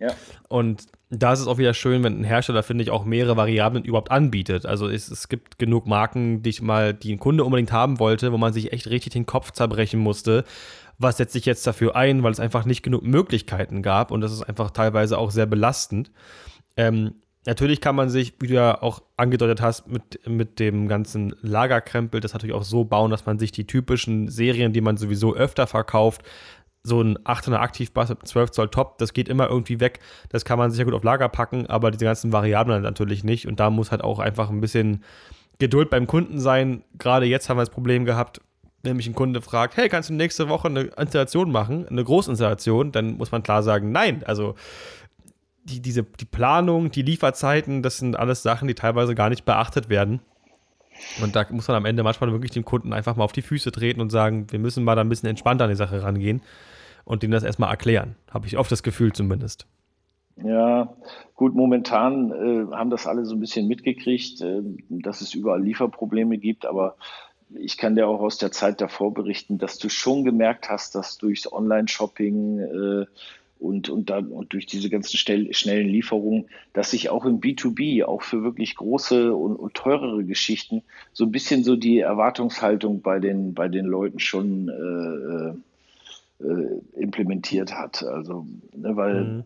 [0.00, 0.10] Ja.
[0.48, 3.84] Und da ist es auch wieder schön, wenn ein Hersteller, finde ich, auch mehrere Variablen
[3.84, 4.66] überhaupt anbietet.
[4.66, 8.32] Also es, es gibt genug Marken, die ich mal, die ein Kunde unbedingt haben wollte,
[8.32, 10.44] wo man sich echt richtig den Kopf zerbrechen musste.
[10.98, 14.32] Was setze ich jetzt dafür ein, weil es einfach nicht genug Möglichkeiten gab und das
[14.32, 16.10] ist einfach teilweise auch sehr belastend.
[16.76, 17.14] Ähm,
[17.48, 22.20] Natürlich kann man sich, wie du ja auch angedeutet hast, mit, mit dem ganzen Lagerkrempel
[22.20, 25.66] das natürlich auch so bauen, dass man sich die typischen Serien, die man sowieso öfter
[25.66, 26.20] verkauft,
[26.82, 30.00] so ein 800 Aktivbass mit 12 Zoll Top, das geht immer irgendwie weg.
[30.28, 33.48] Das kann man sicher gut auf Lager packen, aber diese ganzen Variablen natürlich nicht.
[33.48, 35.02] Und da muss halt auch einfach ein bisschen
[35.58, 36.82] Geduld beim Kunden sein.
[36.98, 38.42] Gerade jetzt haben wir das Problem gehabt,
[38.82, 42.92] wenn mich ein Kunde fragt, hey, kannst du nächste Woche eine Installation machen, eine Großinstallation,
[42.92, 44.22] dann muss man klar sagen, nein.
[44.26, 44.54] Also
[45.68, 49.88] die, diese, die Planung, die Lieferzeiten, das sind alles Sachen, die teilweise gar nicht beachtet
[49.88, 50.20] werden.
[51.22, 53.70] Und da muss man am Ende manchmal wirklich dem Kunden einfach mal auf die Füße
[53.70, 56.42] treten und sagen, wir müssen mal da ein bisschen entspannter an die Sache rangehen
[57.04, 58.16] und denen das erstmal erklären.
[58.30, 59.66] Habe ich oft das Gefühl zumindest.
[60.44, 60.94] Ja,
[61.34, 66.38] gut, momentan äh, haben das alle so ein bisschen mitgekriegt, äh, dass es überall Lieferprobleme
[66.38, 66.96] gibt, aber
[67.54, 71.18] ich kann dir auch aus der Zeit davor berichten, dass du schon gemerkt hast, dass
[71.18, 73.06] durchs Online-Shopping äh,
[73.58, 78.04] und, und, dann, und durch diese ganzen schnell, schnellen Lieferungen, dass sich auch im B2B,
[78.04, 83.18] auch für wirklich große und, und, teurere Geschichten, so ein bisschen so die Erwartungshaltung bei
[83.18, 85.54] den, bei den Leuten schon äh,
[86.94, 88.04] implementiert hat.
[88.04, 89.44] Also, ne, weil mhm.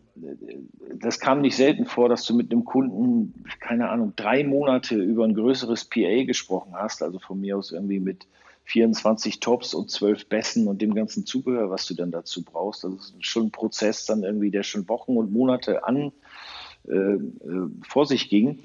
[0.99, 5.25] das kam nicht selten vor, dass du mit einem Kunden, keine Ahnung, drei Monate über
[5.25, 8.27] ein größeres PA gesprochen hast, also von mir aus irgendwie mit
[8.65, 12.83] 24 Tops und 12 Bässen und dem ganzen Zubehör, was du dann dazu brauchst.
[12.83, 16.11] Das ist schon ein Prozess dann irgendwie, der schon Wochen und Monate an
[16.87, 18.63] äh, äh vor sich ging.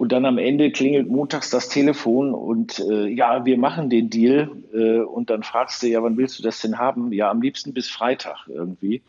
[0.00, 4.50] Und dann am Ende klingelt montags das Telefon und äh, ja, wir machen den Deal.
[4.72, 7.12] Äh, und dann fragst du, ja, wann willst du das denn haben?
[7.12, 9.02] Ja, am liebsten bis Freitag irgendwie.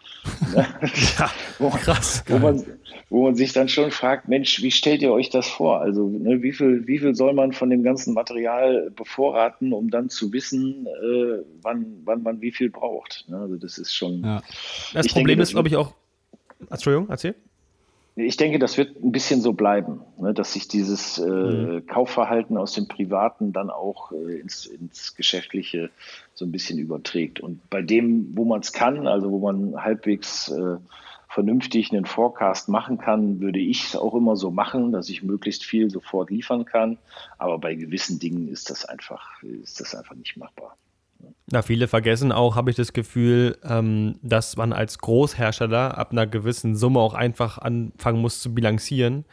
[1.17, 2.25] ja, wo, krass.
[2.27, 2.61] Wo man,
[3.09, 5.79] wo man sich dann schon fragt, Mensch, wie stellt ihr euch das vor?
[5.79, 10.09] Also ne, wie, viel, wie viel soll man von dem ganzen Material bevorraten, um dann
[10.09, 13.23] zu wissen, äh, wann, wann man wie viel braucht?
[13.29, 13.37] Ne?
[13.37, 14.25] Also das ist schon.
[14.25, 14.41] Ja.
[14.93, 15.93] Das Problem denke, ist, glaube ich, auch.
[16.69, 17.35] Entschuldigung, erzähl.
[18.15, 21.85] Ich denke, das wird ein bisschen so bleiben, ne, dass sich dieses äh, mhm.
[21.87, 25.89] Kaufverhalten aus dem Privaten dann auch äh, ins, ins Geschäftliche
[26.33, 27.39] so ein bisschen überträgt.
[27.39, 30.77] Und bei dem, wo man es kann, also wo man halbwegs äh,
[31.29, 35.63] vernünftig einen Forecast machen kann, würde ich es auch immer so machen, dass ich möglichst
[35.63, 36.97] viel sofort liefern kann.
[37.37, 40.75] Aber bei gewissen Dingen ist das einfach, ist das einfach nicht machbar.
[41.47, 46.25] Na, viele vergessen auch, habe ich das Gefühl, ähm, dass man als Großhersteller ab einer
[46.25, 49.25] gewissen Summe auch einfach anfangen muss zu bilanzieren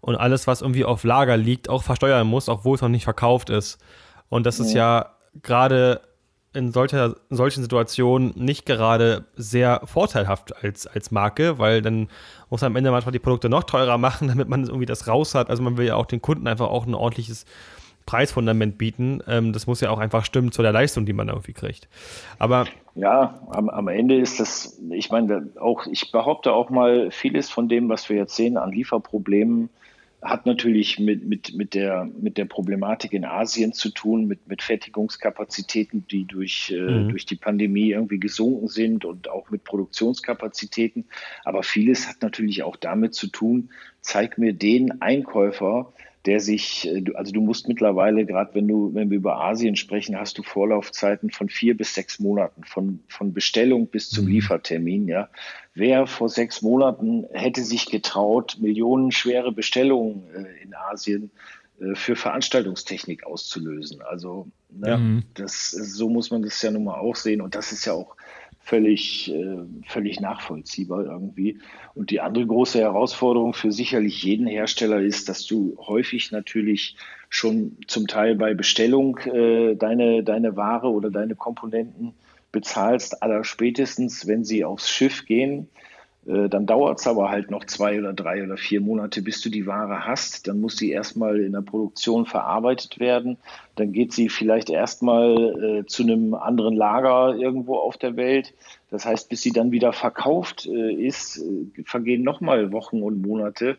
[0.00, 3.50] und alles, was irgendwie auf Lager liegt, auch versteuern muss, obwohl es noch nicht verkauft
[3.50, 3.78] ist.
[4.28, 6.00] Und das ist ja gerade
[6.54, 12.08] in, solcher, in solchen Situationen nicht gerade sehr vorteilhaft als, als Marke, weil dann
[12.50, 15.34] muss man am Ende manchmal die Produkte noch teurer machen, damit man irgendwie das raus
[15.34, 15.50] hat.
[15.50, 17.44] Also man will ja auch den Kunden einfach auch ein ordentliches
[18.08, 19.20] Preisfundament bieten.
[19.28, 21.88] Ähm, das muss ja auch einfach stimmen zu der Leistung, die man irgendwie kriegt.
[22.38, 27.50] Aber ja, am, am Ende ist das, ich meine, auch, ich behaupte auch mal, vieles
[27.50, 29.68] von dem, was wir jetzt sehen an Lieferproblemen,
[30.22, 34.62] hat natürlich mit, mit, mit, der, mit der Problematik in Asien zu tun, mit, mit
[34.62, 37.10] Fertigungskapazitäten, die durch, äh, mhm.
[37.10, 41.04] durch die Pandemie irgendwie gesunken sind und auch mit Produktionskapazitäten.
[41.44, 43.68] Aber vieles hat natürlich auch damit zu tun,
[44.00, 45.92] zeig mir den Einkäufer,
[46.28, 50.20] der sich, äh, also du musst mittlerweile, gerade wenn du, wenn wir über Asien sprechen,
[50.20, 54.32] hast du Vorlaufzeiten von vier bis sechs Monaten, von, von Bestellung bis zum mhm.
[54.32, 55.30] Liefertermin, ja.
[55.72, 61.30] Wer vor sechs Monaten hätte sich getraut, millionenschwere Bestellungen äh, in Asien
[61.94, 64.02] für Veranstaltungstechnik auszulösen?
[64.02, 65.22] Also, ne, mhm.
[65.34, 67.40] das, so muss man das ja nun mal auch sehen.
[67.40, 68.16] Und das ist ja auch
[68.60, 71.58] völlig, äh, völlig nachvollziehbar irgendwie.
[71.94, 76.96] Und die andere große Herausforderung für sicherlich jeden Hersteller ist, dass du häufig natürlich
[77.30, 82.12] schon zum Teil bei Bestellung äh, deine, deine Ware oder deine Komponenten
[82.52, 85.87] bezahlst, aller spätestens, wenn sie aufs Schiff gehen, äh,
[86.28, 89.66] dann dauert es aber halt noch zwei oder drei oder vier Monate, bis du die
[89.66, 90.46] Ware hast.
[90.46, 93.38] Dann muss sie erstmal in der Produktion verarbeitet werden.
[93.76, 98.52] Dann geht sie vielleicht erstmal äh, zu einem anderen Lager irgendwo auf der Welt.
[98.90, 103.78] Das heißt, bis sie dann wieder verkauft äh, ist, äh, vergehen nochmal Wochen und Monate.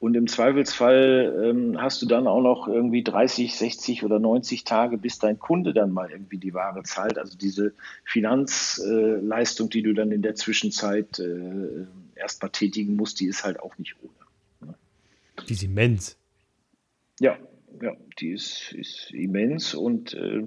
[0.00, 4.96] Und im Zweifelsfall ähm, hast du dann auch noch irgendwie 30, 60 oder 90 Tage,
[4.96, 7.18] bis dein Kunde dann mal irgendwie die Ware zahlt.
[7.18, 11.84] Also diese Finanzleistung, äh, die du dann in der Zwischenzeit äh,
[12.14, 14.70] erstmal tätigen musst, die ist halt auch nicht ohne.
[14.70, 14.74] Ne?
[15.46, 16.16] Die ist immens.
[17.20, 17.36] Ja,
[17.82, 20.46] ja, die ist, ist immens und äh,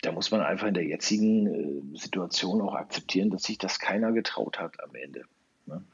[0.00, 4.12] da muss man einfach in der jetzigen äh, Situation auch akzeptieren, dass sich das keiner
[4.12, 5.24] getraut hat am Ende.
[5.66, 5.84] Ne?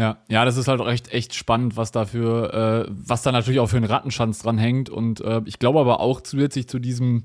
[0.00, 3.66] Ja, ja, das ist halt echt, echt spannend, was dafür, äh, was da natürlich auch
[3.66, 4.88] für einen Rattenschanz dran hängt.
[4.88, 7.24] Und äh, ich glaube aber auch zusätzlich zu diesem,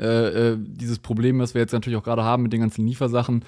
[0.00, 0.06] äh,
[0.50, 3.44] äh, dieses Problem, was wir jetzt natürlich auch gerade haben mit den ganzen Liefersachen,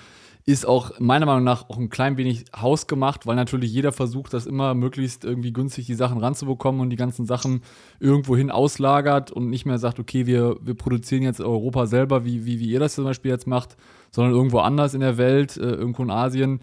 [0.46, 4.46] ist auch meiner Meinung nach auch ein klein wenig hausgemacht, weil natürlich jeder versucht, das
[4.46, 7.62] immer möglichst irgendwie günstig die Sachen ranzubekommen und die ganzen Sachen
[7.98, 12.60] irgendwohin auslagert und nicht mehr sagt, okay, wir, wir produzieren jetzt Europa selber, wie, wie,
[12.60, 13.76] wie ihr das zum Beispiel jetzt macht,
[14.12, 16.60] sondern irgendwo anders in der Welt, äh, irgendwo in Asien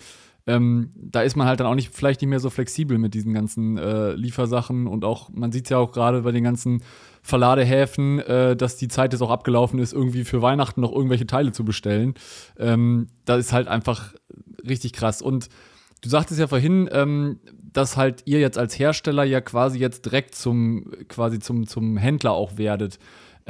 [0.48, 3.34] ähm, da ist man halt dann auch nicht, vielleicht nicht mehr so flexibel mit diesen
[3.34, 6.82] ganzen äh, Liefersachen und auch, man sieht es ja auch gerade bei den ganzen
[7.22, 11.52] Verladehäfen, äh, dass die Zeit jetzt auch abgelaufen ist, irgendwie für Weihnachten noch irgendwelche Teile
[11.52, 12.16] zu bestellen.
[12.58, 14.14] Ähm, das ist halt einfach
[14.68, 15.22] richtig krass.
[15.22, 15.50] Und
[16.02, 17.40] du sagtest ja vorhin, ähm,
[17.74, 22.32] dass halt ihr jetzt als Hersteller ja quasi jetzt direkt zum, quasi zum, zum Händler
[22.32, 23.00] auch werdet.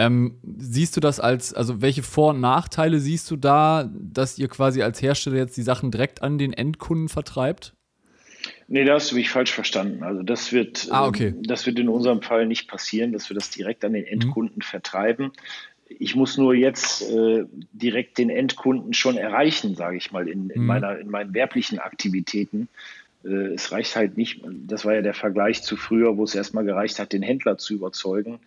[0.02, 4.48] Ähm, siehst du das als, also welche Vor- und Nachteile siehst du da, dass ihr
[4.48, 7.76] quasi als Hersteller jetzt die Sachen direkt an den Endkunden vertreibt?
[8.68, 10.02] Nee, da hast du mich falsch verstanden.
[10.02, 11.28] Also das wird, ah, okay.
[11.28, 14.08] ähm, das wird in unserem Fall nicht passieren, dass wir das direkt an den mhm.
[14.08, 14.62] Endkunden mhm.
[14.64, 15.34] vertreiben.
[15.88, 20.62] Ich muss nur jetzt äh, direkt den Endkunden schon erreichen, sage ich mal, in, in,
[20.62, 20.68] mhm.
[20.68, 22.70] meiner, in meinen werblichen Aktivitäten.
[23.24, 26.66] Äh, es reicht halt nicht, das war ja der Vergleich zu früher, wo es erstmal
[26.66, 28.40] gereicht hat, den Händler zu überzeugen.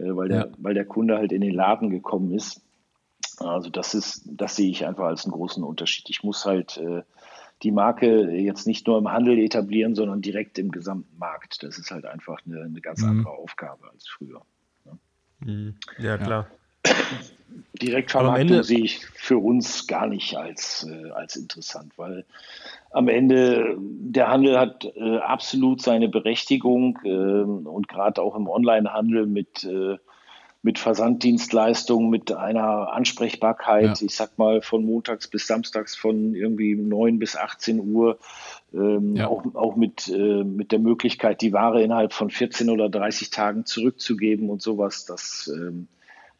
[0.00, 0.48] Äh, weil, der, ja.
[0.58, 2.62] weil der Kunde halt in den Laden gekommen ist.
[3.38, 6.08] Also das ist, das sehe ich einfach als einen großen Unterschied.
[6.10, 7.02] Ich muss halt äh,
[7.62, 11.62] die Marke jetzt nicht nur im Handel etablieren, sondern direkt im gesamten Markt.
[11.62, 13.10] Das ist halt einfach eine, eine ganz mhm.
[13.10, 14.42] andere Aufgabe als früher.
[14.84, 14.98] Ne?
[15.40, 15.74] Mhm.
[15.98, 16.46] Ja, klar.
[17.80, 22.26] Direktvermarktung sehe ich für uns gar nicht als, äh, als interessant, weil
[22.90, 29.26] am Ende der Handel hat äh, absolut seine Berechtigung äh, und gerade auch im Onlinehandel
[29.26, 29.96] mit äh,
[30.62, 34.06] mit Versanddienstleistungen, mit einer Ansprechbarkeit, ja.
[34.06, 38.18] ich sag mal von montags bis samstags von irgendwie 9 bis 18 Uhr,
[38.74, 39.28] ähm, ja.
[39.28, 43.64] auch, auch mit, äh, mit der Möglichkeit, die Ware innerhalb von 14 oder 30 Tagen
[43.64, 45.88] zurückzugeben und sowas, das, ähm,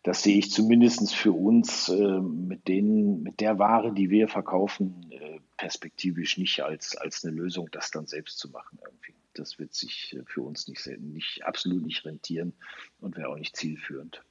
[0.02, 5.10] das sehe ich zumindest für uns äh, mit, denen, mit der Ware, die wir verkaufen,
[5.10, 9.74] äh, perspektivisch nicht als, als eine Lösung, das dann selbst zu machen irgendwie das wird
[9.74, 12.52] sich äh, für uns nicht, nicht absolut nicht rentieren
[13.00, 14.22] und wäre auch nicht zielführend.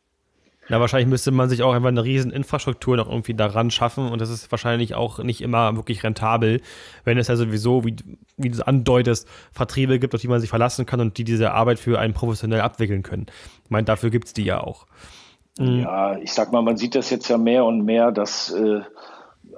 [0.67, 4.22] Ja, wahrscheinlich müsste man sich auch einfach eine riesen Infrastruktur noch irgendwie daran schaffen und
[4.22, 6.61] das ist wahrscheinlich auch nicht immer wirklich rentabel,
[7.05, 7.95] wenn es ja sowieso, wie,
[8.38, 11.80] wie du andeutest, Vertriebe gibt, auf die man sich verlassen kann und die diese Arbeit
[11.80, 13.26] für einen professionell abwickeln können.
[13.63, 14.86] Ich meine, dafür gibt es die ja auch.
[15.60, 15.80] Mhm.
[15.82, 18.82] Ja, ich sag mal, man sieht das jetzt ja mehr und mehr, dass äh,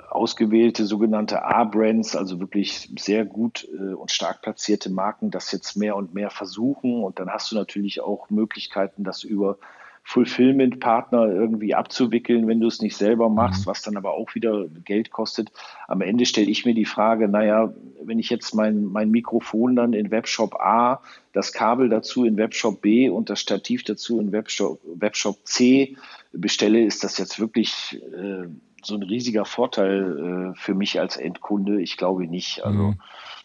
[0.10, 5.96] ausgewählte sogenannte A-Brands, also wirklich sehr gut äh, und stark platzierte Marken, das jetzt mehr
[5.96, 7.04] und mehr versuchen.
[7.04, 9.58] Und dann hast du natürlich auch Möglichkeiten, das über
[10.04, 13.70] Fulfillment-Partner irgendwie abzuwickeln, wenn du es nicht selber machst, mhm.
[13.70, 15.52] was dann aber auch wieder Geld kostet.
[15.88, 17.74] Am Ende stelle ich mir die Frage, naja,
[18.04, 21.02] wenn ich jetzt mein, mein Mikrofon dann in Webshop A,
[21.34, 25.96] das Kabel dazu in Webshop B und das Stativ dazu in Webshop, Webshop C
[26.34, 28.48] bestelle, ist das jetzt wirklich äh,
[28.84, 31.82] so ein riesiger Vorteil äh, für mich als Endkunde?
[31.82, 32.66] Ich glaube nicht.
[32.66, 33.00] Also mhm.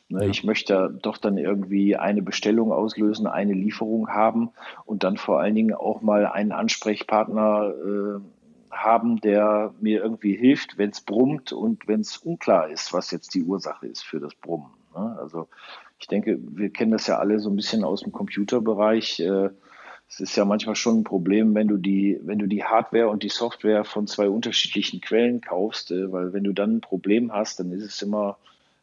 [0.08, 0.30] Ne, ja.
[0.30, 4.50] ich möchte doch dann irgendwie eine Bestellung auslösen, eine Lieferung haben
[4.84, 8.20] und dann vor allen Dingen auch mal einen Ansprechpartner äh,
[8.70, 13.34] haben, der mir irgendwie hilft, wenn es brummt und wenn es unklar ist, was jetzt
[13.34, 14.70] die Ursache ist für das Brummen.
[14.94, 15.16] Ne?
[15.18, 15.48] Also
[15.98, 19.20] ich denke, wir kennen das ja alle so ein bisschen aus dem Computerbereich.
[19.20, 19.50] Äh,
[20.08, 23.22] es ist ja manchmal schon ein Problem, wenn du die, wenn du die Hardware und
[23.22, 27.60] die Software von zwei unterschiedlichen Quellen kaufst, äh, weil wenn du dann ein Problem hast,
[27.60, 28.38] dann ist es immer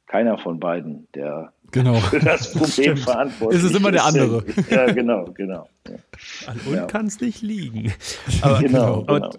[0.07, 1.95] keiner von beiden, der genau.
[1.95, 3.65] für das Problem verantwortlich ist.
[3.65, 4.43] Es ist immer der andere.
[4.69, 5.67] Ja, genau, genau.
[6.47, 6.85] An uns ja.
[6.85, 7.93] kann es nicht liegen.
[8.41, 9.31] Aber, genau, aber genau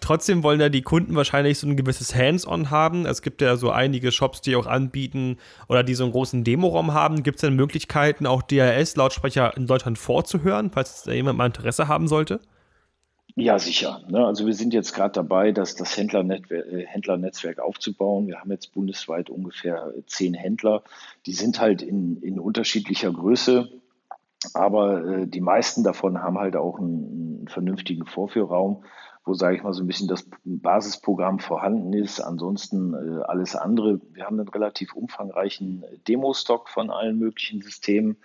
[0.00, 3.06] trotzdem wollen ja die Kunden wahrscheinlich so ein gewisses Hands-on haben.
[3.06, 5.38] Es gibt ja so einige Shops, die auch anbieten
[5.68, 7.22] oder die so einen großen Demoraum haben.
[7.22, 12.08] Gibt es denn Möglichkeiten, auch DRS-Lautsprecher in Deutschland vorzuhören, falls da jemand mal Interesse haben
[12.08, 12.40] sollte?
[13.40, 14.02] Ja, sicher.
[14.08, 14.26] Ne?
[14.26, 18.26] Also wir sind jetzt gerade dabei, das, das Händlernetzwerk, äh, Händlernetzwerk aufzubauen.
[18.26, 20.82] Wir haben jetzt bundesweit ungefähr zehn Händler.
[21.24, 23.68] Die sind halt in, in unterschiedlicher Größe,
[24.54, 28.84] aber äh, die meisten davon haben halt auch einen, einen vernünftigen Vorführraum
[29.24, 32.18] wo, sage ich mal, so ein bisschen das Basisprogramm vorhanden ist.
[32.18, 34.00] Ansonsten äh, alles andere.
[34.14, 38.16] Wir haben einen relativ umfangreichen Demo-Stock von allen möglichen Systemen.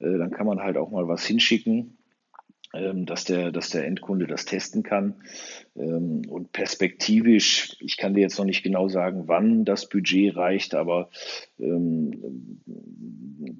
[0.00, 1.96] Äh, dann kann man halt auch mal was hinschicken.
[2.72, 5.16] Ähm, dass der, dass der Endkunde das testen kann.
[5.74, 10.76] Ähm, und perspektivisch, ich kann dir jetzt noch nicht genau sagen, wann das Budget reicht,
[10.76, 11.10] aber
[11.58, 12.60] ähm,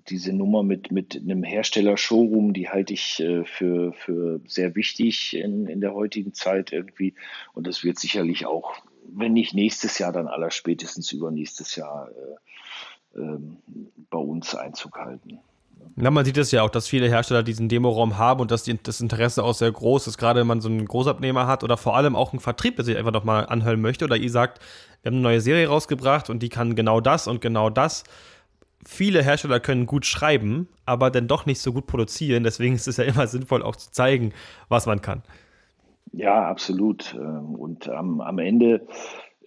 [0.09, 5.67] diese Nummer mit, mit einem Hersteller-Showroom, die halte ich äh, für, für sehr wichtig in,
[5.67, 7.15] in der heutigen Zeit irgendwie.
[7.53, 8.77] Und das wird sicherlich auch,
[9.09, 12.13] wenn nicht nächstes Jahr, dann aller spätestens übernächstes Jahr
[13.17, 13.19] äh,
[14.09, 15.41] bei uns Einzug halten.
[15.97, 18.79] Ja, man sieht es ja auch, dass viele Hersteller diesen Demoraum haben und dass die,
[18.83, 21.97] das Interesse auch sehr groß ist, gerade wenn man so einen Großabnehmer hat oder vor
[21.97, 24.61] allem auch einen Vertrieb, der sich einfach nochmal anhören möchte oder ihr sagt,
[25.03, 28.05] wir haben eine neue Serie rausgebracht und die kann genau das und genau das.
[28.87, 32.45] Viele Hersteller können gut schreiben, aber dann doch nicht so gut produzieren.
[32.45, 34.33] Deswegen ist es ja immer sinnvoll, auch zu zeigen,
[34.69, 35.23] was man kann.
[36.13, 37.15] Ja, absolut.
[37.15, 38.87] Ähm, und am, am Ende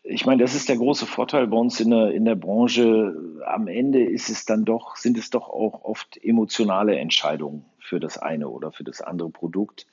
[0.03, 3.15] ich meine, das ist der große Vorteil bei uns in der, in der Branche.
[3.45, 8.17] Am Ende ist es dann doch, sind es doch auch oft emotionale Entscheidungen für das
[8.17, 9.87] eine oder für das andere Produkt.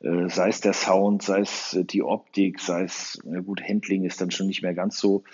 [0.00, 4.20] Äh, sei es der Sound, sei es die Optik, sei es, na gut, Handling ist
[4.20, 5.24] dann schon nicht mehr ganz so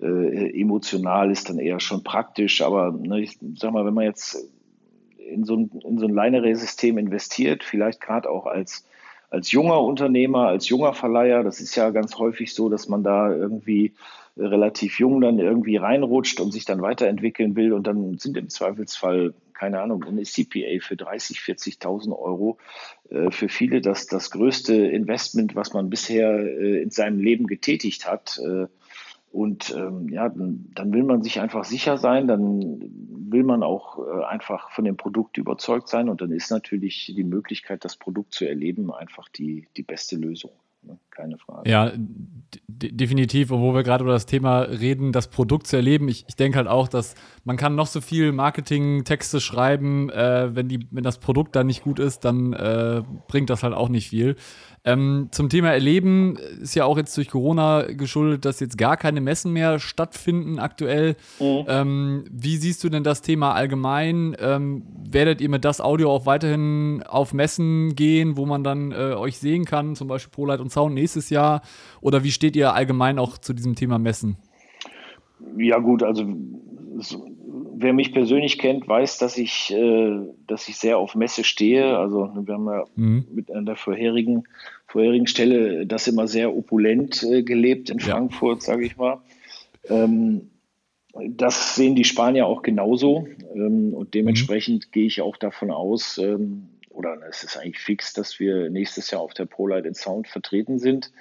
[0.00, 2.62] äh, emotional, ist dann eher schon praktisch.
[2.62, 4.50] Aber ne, ich sag mal, wenn man jetzt
[5.18, 8.86] in so ein, in so ein Leineray-System investiert, vielleicht gerade auch als
[9.30, 13.34] als junger Unternehmer, als junger Verleiher, das ist ja ganz häufig so, dass man da
[13.34, 13.94] irgendwie
[14.36, 19.34] relativ jung dann irgendwie reinrutscht und sich dann weiterentwickeln will und dann sind im Zweifelsfall,
[19.52, 22.58] keine Ahnung, eine CPA für 30, 40.000 Euro
[23.10, 28.08] äh, für viele das, das größte Investment, was man bisher äh, in seinem Leben getätigt
[28.08, 28.38] hat.
[28.38, 28.66] Äh,
[29.34, 32.78] und ähm, ja, dann, dann, will man sich einfach sicher sein, dann
[33.32, 37.24] will man auch äh, einfach von dem Produkt überzeugt sein und dann ist natürlich die
[37.24, 40.52] Möglichkeit, das Produkt zu erleben, einfach die, die beste Lösung.
[40.86, 40.98] Ne?
[41.10, 41.70] Keine Frage.
[41.70, 41.92] Ja,
[42.68, 43.50] definitiv.
[43.50, 46.58] Und wo wir gerade über das Thema reden, das Produkt zu erleben, ich, ich denke
[46.58, 47.14] halt auch, dass
[47.44, 51.84] man kann noch so viel Marketing-Texte schreiben, äh, wenn, die, wenn das Produkt dann nicht
[51.84, 54.36] gut ist, dann äh, bringt das halt auch nicht viel.
[54.86, 59.22] Ähm, zum Thema Erleben ist ja auch jetzt durch Corona geschuldet, dass jetzt gar keine
[59.22, 61.16] Messen mehr stattfinden aktuell.
[61.40, 61.64] Mhm.
[61.68, 64.36] Ähm, wie siehst du denn das Thema allgemein?
[64.38, 69.14] Ähm, werdet ihr mit das Audio auch weiterhin auf Messen gehen, wo man dann äh,
[69.14, 71.62] euch sehen kann, zum Beispiel ProLight und Sound nächstes Jahr?
[72.00, 74.36] Oder wie steht ihr allgemein auch zu diesem Thema Messen?
[75.56, 76.24] Ja gut, also
[77.76, 81.98] wer mich persönlich kennt, weiß, dass ich, äh, dass ich sehr auf Messe stehe.
[81.98, 83.26] Also wir haben ja mhm.
[83.32, 84.44] mit einer vorherigen,
[84.86, 88.06] vorherigen Stelle das immer sehr opulent äh, gelebt in ja.
[88.06, 89.18] Frankfurt, sage ich mal.
[89.88, 90.50] Ähm,
[91.28, 94.90] das sehen die Spanier auch genauso ähm, und dementsprechend mhm.
[94.90, 96.68] gehe ich auch davon aus, ähm,
[97.12, 100.78] oder es ist eigentlich fix, dass wir nächstes Jahr auf der ProLight in Sound vertreten
[100.78, 101.12] sind.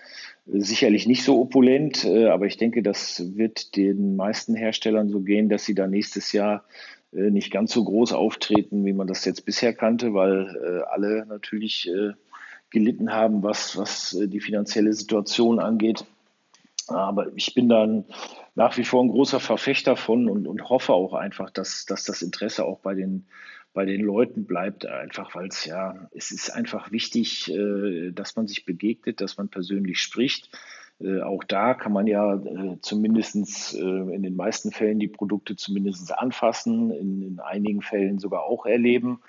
[0.45, 5.49] Sicherlich nicht so opulent, äh, aber ich denke, das wird den meisten Herstellern so gehen,
[5.49, 6.65] dass sie da nächstes Jahr
[7.13, 11.25] äh, nicht ganz so groß auftreten, wie man das jetzt bisher kannte, weil äh, alle
[11.25, 11.89] natürlich
[12.69, 16.05] gelitten haben, was, was die finanzielle Situation angeht.
[16.87, 18.05] Aber ich bin dann
[18.55, 22.21] nach wie vor ein großer Verfechter von und, und hoffe auch einfach, dass, dass das
[22.21, 23.27] Interesse auch bei den
[23.73, 28.47] bei den Leuten bleibt, einfach weil es ja, es ist einfach wichtig, äh, dass man
[28.47, 30.49] sich begegnet, dass man persönlich spricht.
[30.99, 36.15] Äh, auch da kann man ja äh, zumindest in den meisten Fällen die Produkte zumindest
[36.17, 39.21] anfassen, in, in einigen Fällen sogar auch erleben.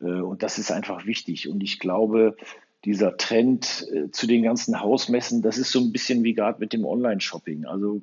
[0.00, 1.48] Und das ist einfach wichtig.
[1.48, 2.36] Und ich glaube,
[2.84, 6.84] dieser Trend zu den ganzen Hausmessen, das ist so ein bisschen wie gerade mit dem
[6.84, 7.66] Online-Shopping.
[7.66, 8.02] Also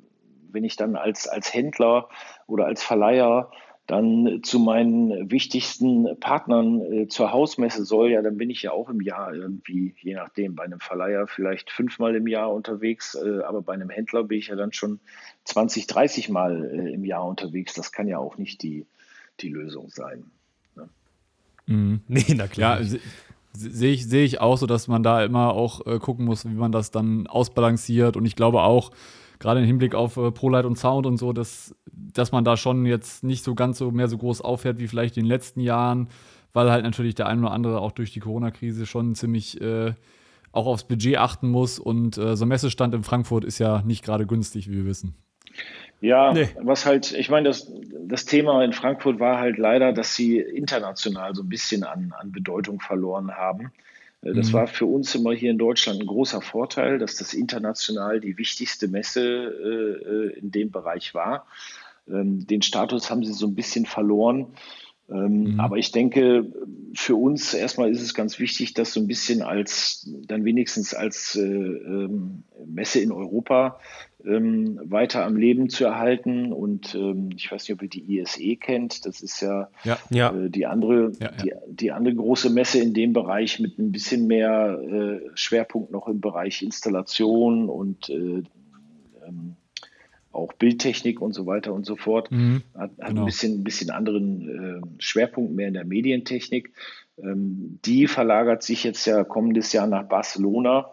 [0.50, 2.08] wenn ich dann als, als Händler
[2.46, 3.50] oder als Verleiher
[3.90, 8.88] dann zu meinen wichtigsten Partnern äh, zur Hausmesse soll, ja, dann bin ich ja auch
[8.88, 13.62] im Jahr irgendwie, je nachdem, bei einem Verleiher vielleicht fünfmal im Jahr unterwegs, äh, aber
[13.62, 15.00] bei einem Händler bin ich ja dann schon
[15.44, 17.74] 20, 30 Mal äh, im Jahr unterwegs.
[17.74, 18.86] Das kann ja auch nicht die,
[19.40, 20.30] die Lösung sein.
[20.76, 20.88] Ne?
[21.66, 22.00] Mhm.
[22.08, 22.80] Nee, na klar.
[22.80, 22.98] Ja,
[23.52, 26.54] sehe ich, seh ich auch so, dass man da immer auch äh, gucken muss, wie
[26.54, 28.16] man das dann ausbalanciert.
[28.16, 28.92] Und ich glaube auch,
[29.40, 32.86] gerade im Hinblick auf äh, ProLight und Sound und so, dass, dass man da schon
[32.86, 36.08] jetzt nicht so ganz so mehr so groß auffährt wie vielleicht in den letzten Jahren,
[36.52, 39.94] weil halt natürlich der ein oder andere auch durch die Corona-Krise schon ziemlich äh,
[40.52, 41.78] auch aufs Budget achten muss.
[41.78, 45.14] Und äh, so ein Messestand in Frankfurt ist ja nicht gerade günstig, wie wir wissen.
[46.00, 46.48] Ja, nee.
[46.62, 47.70] was halt, ich meine, das,
[48.06, 52.32] das Thema in Frankfurt war halt leider, dass sie international so ein bisschen an, an
[52.32, 53.72] Bedeutung verloren haben.
[54.22, 54.52] Äh, das mhm.
[54.54, 58.88] war für uns immer hier in Deutschland ein großer Vorteil, dass das international die wichtigste
[58.88, 61.46] Messe äh, äh, in dem Bereich war.
[62.08, 64.46] Ähm, den Status haben sie so ein bisschen verloren.
[65.10, 65.60] Ähm, mhm.
[65.60, 66.46] Aber ich denke,
[66.94, 71.36] für uns erstmal ist es ganz wichtig, das so ein bisschen als, dann wenigstens als
[71.36, 73.78] äh, ähm, Messe in Europa
[74.24, 76.52] ähm, weiter am Leben zu erhalten.
[76.52, 79.06] Und ähm, ich weiß nicht, ob ihr die ISE kennt.
[79.06, 80.34] Das ist ja, ja, ja.
[80.34, 84.26] Äh, die, andere, ja, die, die, andere große Messe in dem Bereich mit ein bisschen
[84.26, 88.42] mehr äh, Schwerpunkt noch im Bereich Installation und äh,
[89.26, 89.56] ähm,
[90.32, 92.30] auch Bildtechnik und so weiter und so fort.
[92.30, 93.22] Mhm, hat, hat genau.
[93.22, 96.72] ein bisschen, ein bisschen anderen äh, Schwerpunkt mehr in der Medientechnik.
[97.18, 100.90] Ähm, die verlagert sich jetzt ja kommendes Jahr nach Barcelona.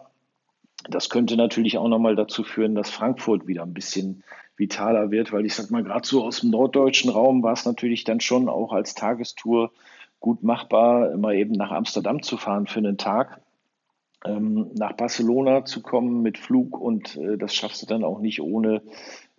[0.88, 4.22] Das könnte natürlich auch nochmal dazu führen, dass Frankfurt wieder ein bisschen
[4.56, 8.04] vitaler wird, weil ich sag mal, gerade so aus dem norddeutschen Raum war es natürlich
[8.04, 9.72] dann schon auch als Tagestour
[10.20, 13.40] gut machbar, immer eben nach Amsterdam zu fahren für einen Tag.
[14.24, 18.40] Ähm, nach Barcelona zu kommen mit Flug und äh, das schaffst du dann auch nicht
[18.40, 18.82] ohne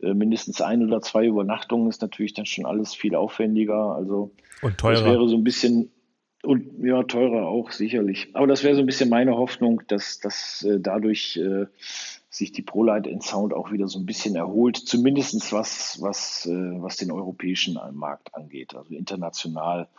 [0.02, 3.96] mindestens ein oder zwei Übernachtungen ist natürlich dann schon alles viel aufwendiger.
[3.96, 4.32] Also
[4.62, 4.94] und teurer.
[4.94, 5.92] das wäre so ein bisschen
[6.44, 8.30] und ja, teurer auch sicherlich.
[8.34, 11.66] Aber das wäre so ein bisschen meine Hoffnung, dass, dass äh, dadurch äh,
[12.30, 16.82] sich die ProLight in Sound auch wieder so ein bisschen erholt, zumindest was, was, äh,
[16.82, 18.74] was den europäischen Markt angeht.
[18.74, 19.90] Also international,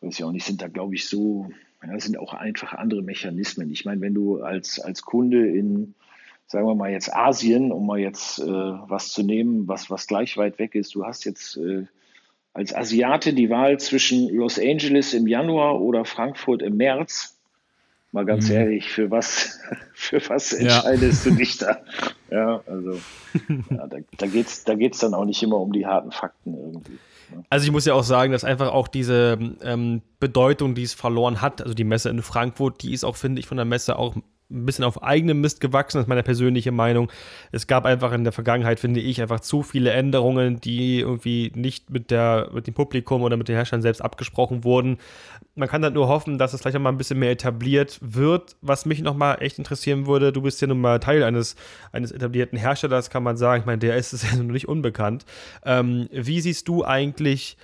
[0.00, 1.48] weiß ich auch nicht, sind da, glaube ich, so,
[1.82, 3.70] ja, sind auch einfach andere Mechanismen.
[3.70, 5.94] Ich meine, wenn du als, als Kunde in
[6.48, 10.36] sagen wir mal jetzt Asien, um mal jetzt äh, was zu nehmen, was, was gleich
[10.36, 10.94] weit weg ist.
[10.94, 11.84] Du hast jetzt äh,
[12.54, 17.38] als Asiate die Wahl zwischen Los Angeles im Januar oder Frankfurt im März.
[18.10, 18.56] Mal ganz mhm.
[18.56, 19.60] ehrlich, für was,
[19.92, 21.30] für was entscheidest ja.
[21.30, 21.80] du dich da?
[22.30, 23.00] Ja, also
[23.70, 26.52] ja, da, da geht es da geht's dann auch nicht immer um die harten Fakten
[26.52, 26.98] irgendwie.
[27.34, 27.42] Ne?
[27.48, 31.40] Also ich muss ja auch sagen, dass einfach auch diese ähm, Bedeutung, die es verloren
[31.40, 34.14] hat, also die Messe in Frankfurt, die ist auch, finde ich, von der Messe auch
[34.50, 37.12] ein bisschen auf eigenem Mist gewachsen, ist meine persönliche Meinung.
[37.52, 41.90] Es gab einfach in der Vergangenheit, finde ich, einfach zu viele Änderungen, die irgendwie nicht
[41.90, 44.98] mit, der, mit dem Publikum oder mit den Herstellern selbst abgesprochen wurden.
[45.54, 48.56] Man kann dann nur hoffen, dass es vielleicht mal ein bisschen mehr etabliert wird.
[48.62, 51.54] Was mich nochmal echt interessieren würde, du bist ja nun mal Teil eines,
[51.92, 53.60] eines etablierten Herstellers, kann man sagen.
[53.60, 55.26] Ich meine, der ist es ja noch nicht unbekannt.
[55.64, 57.58] Ähm, wie siehst du eigentlich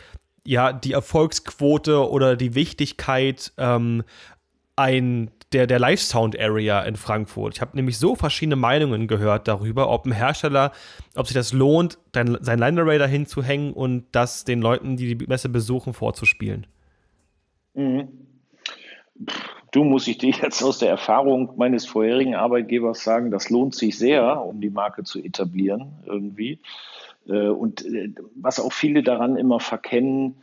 [0.47, 4.05] ja, die Erfolgsquote oder die Wichtigkeit ähm,
[4.76, 7.55] ein, der, der Live-Sound-Area in Frankfurt.
[7.55, 10.72] Ich habe nämlich so verschiedene Meinungen gehört darüber, ob ein Hersteller,
[11.14, 13.42] ob sich das lohnt, dein, sein Line-Array dahin zu
[13.74, 16.66] und das den Leuten, die die Messe besuchen, vorzuspielen.
[17.74, 18.09] Mhm.
[19.70, 23.98] Du muss ich dir jetzt aus der Erfahrung meines vorherigen Arbeitgebers sagen, das lohnt sich
[23.98, 26.61] sehr, um die Marke zu etablieren irgendwie.
[27.28, 30.36] Äh, und äh, was auch viele daran immer verkennen,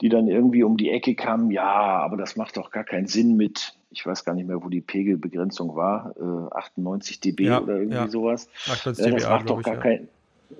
[0.00, 3.36] die dann irgendwie um die Ecke kamen, ja, aber das macht doch gar keinen Sinn
[3.36, 7.76] mit, ich weiß gar nicht mehr, wo die Pegelbegrenzung war, äh, 98 dB ja, oder
[7.76, 8.08] irgendwie ja.
[8.08, 8.48] sowas.
[8.66, 10.08] 98 dB, das macht doch gar ich, kein,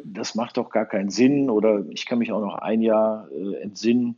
[0.05, 1.51] das macht doch gar keinen Sinn.
[1.51, 4.17] Oder ich kann mich auch noch ein Jahr äh, entsinnen.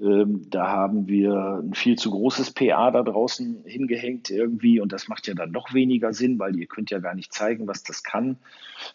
[0.00, 5.08] Ähm, da haben wir ein viel zu großes PA da draußen hingehängt irgendwie und das
[5.08, 8.04] macht ja dann noch weniger Sinn, weil ihr könnt ja gar nicht zeigen, was das
[8.04, 8.36] kann.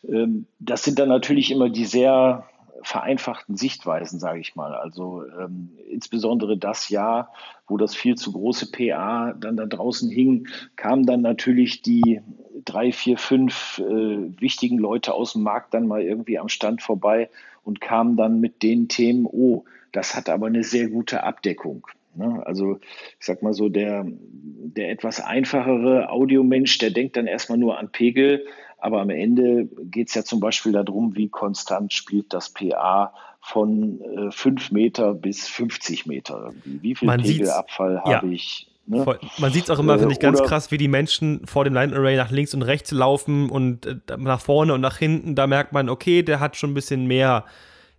[0.07, 2.45] Ähm, das sind dann natürlich immer die sehr
[2.83, 4.73] vereinfachten Sichtweisen, sage ich mal.
[4.75, 7.33] Also ähm, insbesondere das Jahr,
[7.67, 12.21] wo das viel zu große PA dann da draußen hing, kamen dann natürlich die
[12.65, 17.29] drei, vier, fünf äh, wichtigen Leute aus dem Markt dann mal irgendwie am Stand vorbei
[17.63, 21.87] und kamen dann mit den Themen, oh, das hat aber eine sehr gute Abdeckung.
[22.15, 22.41] Ne?
[22.45, 22.79] Also
[23.19, 27.89] ich sag mal so, der, der etwas einfachere Audiomensch, der denkt dann erstmal nur an
[27.89, 28.45] Pegel,
[28.83, 34.01] aber am Ende geht es ja zum Beispiel darum, wie konstant spielt das PA von
[34.01, 36.53] äh, 5 Meter bis 50 Meter.
[36.65, 38.15] Wie viel Pegelabfall ja.
[38.15, 38.67] habe ich?
[38.85, 39.05] Ne?
[39.37, 41.73] Man sieht es auch immer, finde ich, ganz Oder, krass, wie die Menschen vor dem
[41.73, 45.35] Line Array nach links und rechts laufen und äh, nach vorne und nach hinten.
[45.35, 47.45] Da merkt man, okay, der hat schon ein bisschen mehr,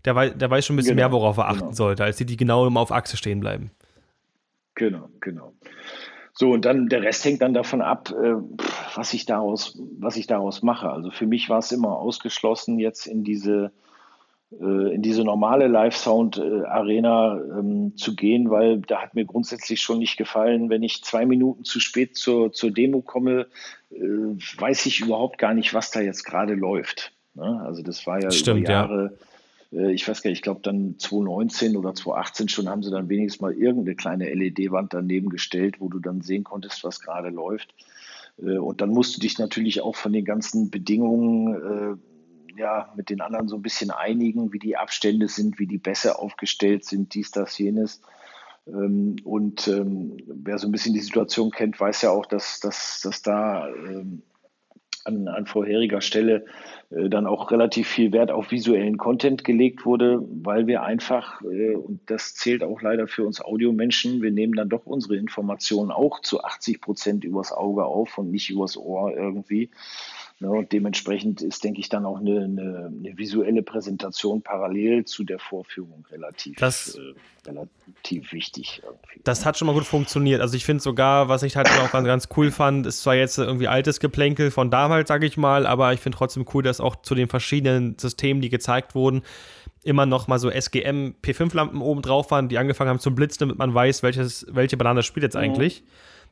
[0.05, 1.73] der, weiß, der weiß schon ein bisschen genau, mehr, worauf er achten genau.
[1.73, 3.71] sollte, als die, die genau immer auf Achse stehen bleiben.
[4.75, 5.55] Genau, genau.
[6.37, 8.35] So, und dann der Rest hängt dann davon ab, äh,
[8.95, 10.91] was ich daraus, was ich daraus mache.
[10.91, 13.71] Also für mich war es immer ausgeschlossen, jetzt in diese,
[14.61, 20.17] äh, in diese normale Live-Sound-Arena ähm, zu gehen, weil da hat mir grundsätzlich schon nicht
[20.17, 23.47] gefallen, wenn ich zwei Minuten zu spät zur, zur Demo komme,
[23.93, 27.13] äh, weiß ich überhaupt gar nicht, was da jetzt gerade läuft.
[27.35, 27.63] Ne?
[27.65, 29.11] Also das war ja Stimmt, über Jahre.
[29.21, 29.27] Ja
[29.71, 33.41] ich weiß gar nicht, ich glaube dann 2019 oder 2018 schon haben sie dann wenigstens
[33.41, 37.75] mal irgendeine kleine LED-Wand daneben gestellt, wo du dann sehen konntest, was gerade läuft.
[38.39, 43.11] Äh, und dann musst du dich natürlich auch von den ganzen Bedingungen äh, ja, mit
[43.11, 47.15] den anderen so ein bisschen einigen, wie die Abstände sind, wie die Bässe aufgestellt sind,
[47.15, 48.01] dies, das, jenes.
[48.67, 53.01] Ähm, und ähm, wer so ein bisschen die Situation kennt, weiß ja auch, dass, dass,
[53.03, 54.23] dass da ähm,
[55.05, 56.45] an, an vorheriger Stelle
[56.91, 61.75] äh, dann auch relativ viel Wert auf visuellen Content gelegt wurde, weil wir einfach, äh,
[61.75, 66.21] und das zählt auch leider für uns Audiomenschen, wir nehmen dann doch unsere Informationen auch
[66.21, 69.71] zu 80 Prozent übers Auge auf und nicht übers Ohr irgendwie.
[70.45, 75.25] Ja, und dementsprechend ist, denke ich, dann auch eine, eine, eine, visuelle Präsentation parallel zu
[75.25, 78.83] der Vorführung relativ, das, äh, relativ wichtig.
[78.85, 79.23] Irgendwie.
[79.25, 80.43] Das hat schon mal gut funktioniert.
[80.43, 83.69] Also ich finde sogar, was ich halt auch ganz, cool fand, ist zwar jetzt irgendwie
[83.69, 87.15] altes Geplänkel von damals, sage ich mal, aber ich finde trotzdem cool, dass auch zu
[87.15, 89.23] den verschiedenen Systemen, die gezeigt wurden,
[89.83, 93.57] immer noch mal so SGM P5-Lampen oben drauf waren, die angefangen haben zu blitzen, damit
[93.57, 95.81] man weiß, welches, welche Banane spielt jetzt eigentlich.
[95.81, 95.87] Mhm.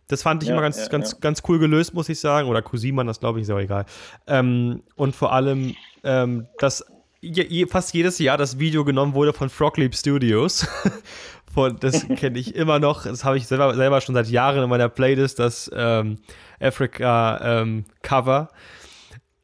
[0.09, 1.19] Das fand ich ja, immer ganz, ja, ganz, ja.
[1.21, 2.49] ganz cool gelöst, muss ich sagen.
[2.49, 3.87] Oder Cousin, das glaube ich, ist auch egal.
[4.27, 5.75] Ähm, und vor allem,
[6.05, 6.85] ähm, dass
[7.21, 10.67] je, fast jedes Jahr das Video genommen wurde von Frogleap Studios.
[11.55, 13.05] von, das kenne ich immer noch.
[13.05, 16.19] Das habe ich selber, selber schon seit Jahren in meiner Playlist, das ähm,
[16.61, 18.51] Africa ähm, Cover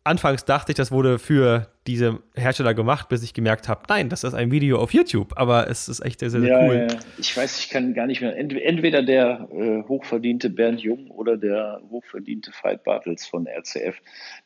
[0.09, 4.24] anfangs dachte ich, das wurde für diese Hersteller gemacht, bis ich gemerkt habe, nein, das
[4.24, 6.86] ist ein Video auf YouTube, aber es ist echt sehr, sehr ja, cool.
[6.90, 6.96] Ja.
[7.18, 8.36] Ich weiß, ich kann gar nicht mehr.
[8.36, 13.96] Entweder der äh, hochverdiente Bernd Jung oder der hochverdiente Veit Bartels von RCF,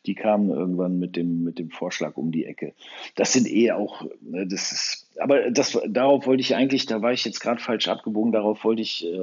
[0.06, 2.74] die kamen irgendwann mit dem, mit dem Vorschlag um die Ecke.
[3.16, 7.12] Das sind eh auch, ne, das ist, aber das, darauf wollte ich eigentlich, da war
[7.12, 9.18] ich jetzt gerade falsch abgebogen, darauf wollte ich äh,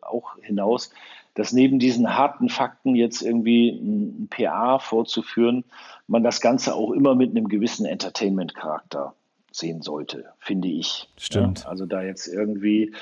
[0.00, 0.92] auch hinaus
[1.34, 5.64] dass neben diesen harten Fakten jetzt irgendwie ein PA vorzuführen,
[6.06, 9.14] man das Ganze auch immer mit einem gewissen Entertainment-Charakter
[9.52, 11.08] sehen sollte, finde ich.
[11.16, 11.60] Stimmt.
[11.60, 12.92] Ja, also da jetzt irgendwie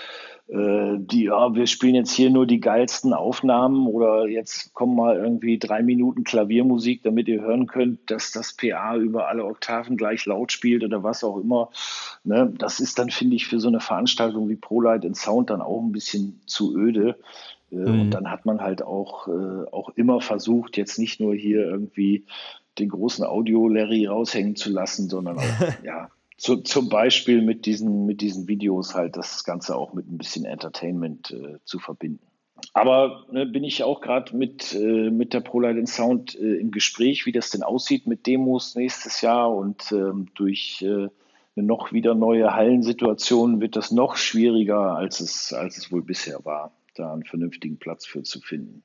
[0.48, 5.16] äh, die, ja, wir spielen jetzt hier nur die geilsten Aufnahmen oder jetzt kommen mal
[5.16, 10.24] irgendwie drei Minuten Klaviermusik, damit ihr hören könnt, dass das PA über alle Oktaven gleich
[10.24, 11.70] laut spielt oder was auch immer.
[12.24, 12.50] Ne?
[12.56, 15.82] Das ist dann, finde ich, für so eine Veranstaltung wie ProLight in Sound dann auch
[15.82, 17.16] ein bisschen zu öde.
[17.70, 18.00] Äh, mhm.
[18.00, 22.24] Und dann hat man halt auch, äh, auch immer versucht, jetzt nicht nur hier irgendwie
[22.78, 25.42] den großen Audio-Larry raushängen zu lassen, sondern auch,
[25.84, 30.18] ja, zu, zum Beispiel mit diesen, mit diesen Videos halt das Ganze auch mit ein
[30.18, 32.24] bisschen Entertainment äh, zu verbinden.
[32.74, 37.26] Aber ne, bin ich auch gerade mit, äh, mit der ProLight Sound äh, im Gespräch,
[37.26, 41.08] wie das denn aussieht mit Demos nächstes Jahr und ähm, durch äh,
[41.56, 46.44] eine noch wieder neue Hallensituation wird das noch schwieriger, als es, als es wohl bisher
[46.44, 48.82] war, da einen vernünftigen Platz für zu finden.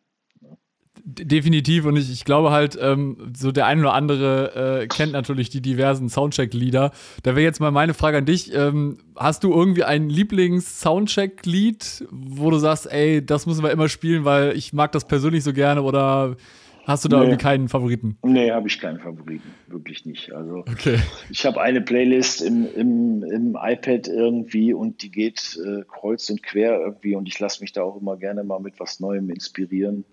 [1.06, 5.50] Definitiv und ich, ich glaube halt, ähm, so der ein oder andere äh, kennt natürlich
[5.50, 6.92] die diversen Soundcheck-Lieder.
[7.24, 8.54] Da wäre jetzt mal meine Frage an dich.
[8.54, 14.24] Ähm, hast du irgendwie ein Lieblings-Soundcheck-Lied, wo du sagst, ey, das müssen wir immer spielen,
[14.24, 16.38] weil ich mag das persönlich so gerne oder
[16.86, 17.24] hast du da nee.
[17.24, 18.18] irgendwie keinen Favoriten?
[18.24, 20.34] Nee, habe ich keinen Favoriten, wirklich nicht.
[20.34, 21.00] Also okay.
[21.30, 26.44] ich habe eine Playlist im, im, im iPad irgendwie und die geht äh, kreuz und
[26.44, 30.06] quer irgendwie und ich lasse mich da auch immer gerne mal mit was Neuem inspirieren.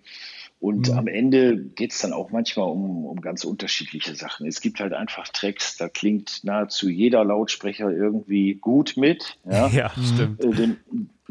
[0.60, 0.98] Und mhm.
[0.98, 4.46] am Ende geht es dann auch manchmal um, um ganz unterschiedliche Sachen.
[4.46, 9.38] Es gibt halt einfach Tracks, da klingt nahezu jeder Lautsprecher irgendwie gut mit.
[9.50, 10.44] Ja, ja stimmt.
[10.44, 10.76] Äh, den,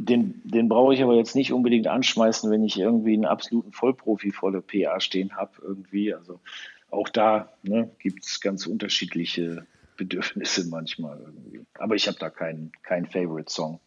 [0.05, 4.31] den, den brauche ich aber jetzt nicht unbedingt anschmeißen, wenn ich irgendwie einen absoluten Vollprofi
[4.31, 5.51] vor der PA stehen habe.
[5.61, 6.13] Irgendwie.
[6.13, 6.39] Also
[6.89, 9.65] auch da ne, gibt es ganz unterschiedliche
[9.97, 11.65] Bedürfnisse manchmal irgendwie.
[11.77, 13.79] Aber ich habe da keinen kein Favorite-Song.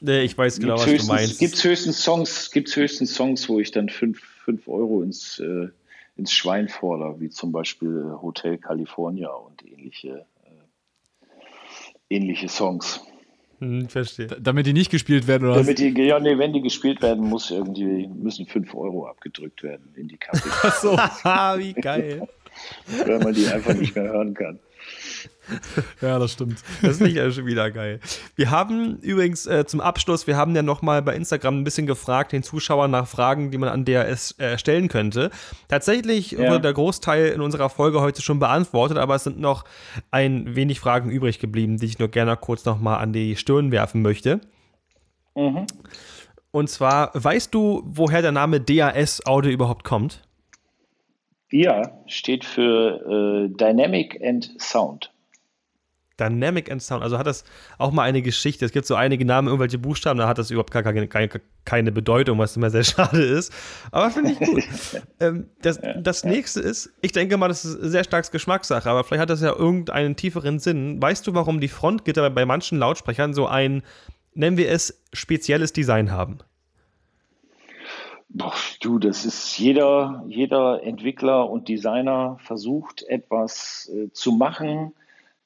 [0.00, 1.38] Nee, ich weiß genau, gibt's was du meinst.
[1.38, 5.68] Gibt es höchstens Songs, gibt's höchstens Songs, wo ich dann fünf, fünf Euro ins, äh,
[6.16, 11.26] ins Schwein fordere, wie zum Beispiel äh, Hotel California und ähnliche, äh,
[12.10, 13.04] ähnliche Songs.
[13.62, 14.26] Hm, verstehe.
[14.26, 15.60] damit die nicht gespielt werden, oder?
[15.60, 19.94] Damit die, ja, nee, wenn die gespielt werden, muss irgendwie, müssen fünf Euro abgedrückt werden
[19.94, 20.42] in die Kasse.
[20.62, 20.90] Ach so,
[21.60, 22.26] wie geil.
[23.06, 24.58] Weil man die einfach nicht mehr hören kann.
[26.00, 26.62] ja, das stimmt.
[26.82, 28.00] Das finde ich ja schon wieder geil.
[28.36, 32.32] Wir haben übrigens äh, zum Abschluss, wir haben ja nochmal bei Instagram ein bisschen gefragt,
[32.32, 35.30] den Zuschauern nach Fragen, die man an DRS äh, stellen könnte.
[35.68, 36.50] Tatsächlich ja.
[36.50, 39.64] wurde der Großteil in unserer Folge heute schon beantwortet, aber es sind noch
[40.10, 44.02] ein wenig Fragen übrig geblieben, die ich nur gerne kurz nochmal an die Stirn werfen
[44.02, 44.40] möchte.
[45.34, 45.66] Mhm.
[46.50, 50.22] Und zwar, weißt du, woher der Name DAS Audio überhaupt kommt?
[51.52, 55.12] Ja, steht für äh, Dynamic and Sound.
[56.18, 57.02] Dynamic and Sound.
[57.02, 57.44] Also hat das
[57.76, 58.64] auch mal eine Geschichte.
[58.64, 61.28] Es gibt so einige Namen, irgendwelche Buchstaben, da hat das überhaupt gar keine, keine,
[61.66, 63.52] keine Bedeutung, was immer sehr schade ist.
[63.90, 64.62] Aber finde ich gut.
[65.20, 69.20] ähm, das, das nächste ist, ich denke mal, das ist sehr stark Geschmackssache, aber vielleicht
[69.20, 71.02] hat das ja irgendeinen tieferen Sinn.
[71.02, 73.82] Weißt du, warum die Frontgitter bei manchen Lautsprechern so ein,
[74.32, 76.38] nennen wir es, spezielles Design haben?
[78.34, 84.94] Boah, du, das ist jeder, jeder Entwickler und Designer versucht etwas äh, zu machen,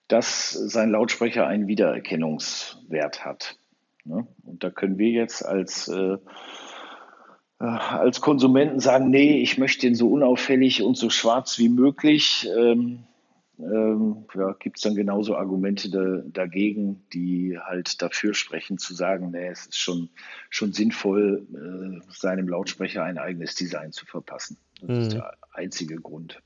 [0.07, 3.59] dass sein Lautsprecher einen Wiedererkennungswert hat.
[4.05, 4.25] Ne?
[4.45, 6.19] Und da können wir jetzt als, äh,
[7.59, 12.49] äh, als Konsumenten sagen, nee, ich möchte den so unauffällig und so schwarz wie möglich.
[12.57, 13.01] Ähm,
[13.59, 19.31] ähm, ja, gibt es dann genauso Argumente da, dagegen, die halt dafür sprechen, zu sagen,
[19.31, 20.11] nee, es ist schon,
[20.51, 24.59] schon sinnvoll, äh, seinem Lautsprecher ein eigenes Design zu verpassen.
[24.81, 25.03] Das mhm.
[25.03, 26.41] ist der einzige Grund.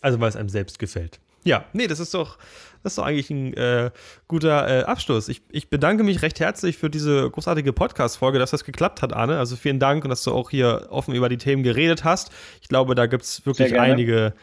[0.00, 1.20] Also weil es einem selbst gefällt.
[1.42, 2.36] Ja, nee, das ist doch,
[2.82, 3.90] das ist doch eigentlich ein äh,
[4.28, 5.28] guter äh, Abschluss.
[5.28, 9.38] Ich, ich bedanke mich recht herzlich für diese großartige Podcast-Folge, dass das geklappt hat, Arne.
[9.38, 12.30] Also vielen Dank und dass du auch hier offen über die Themen geredet hast.
[12.60, 14.34] Ich glaube, da gibt es wirklich einige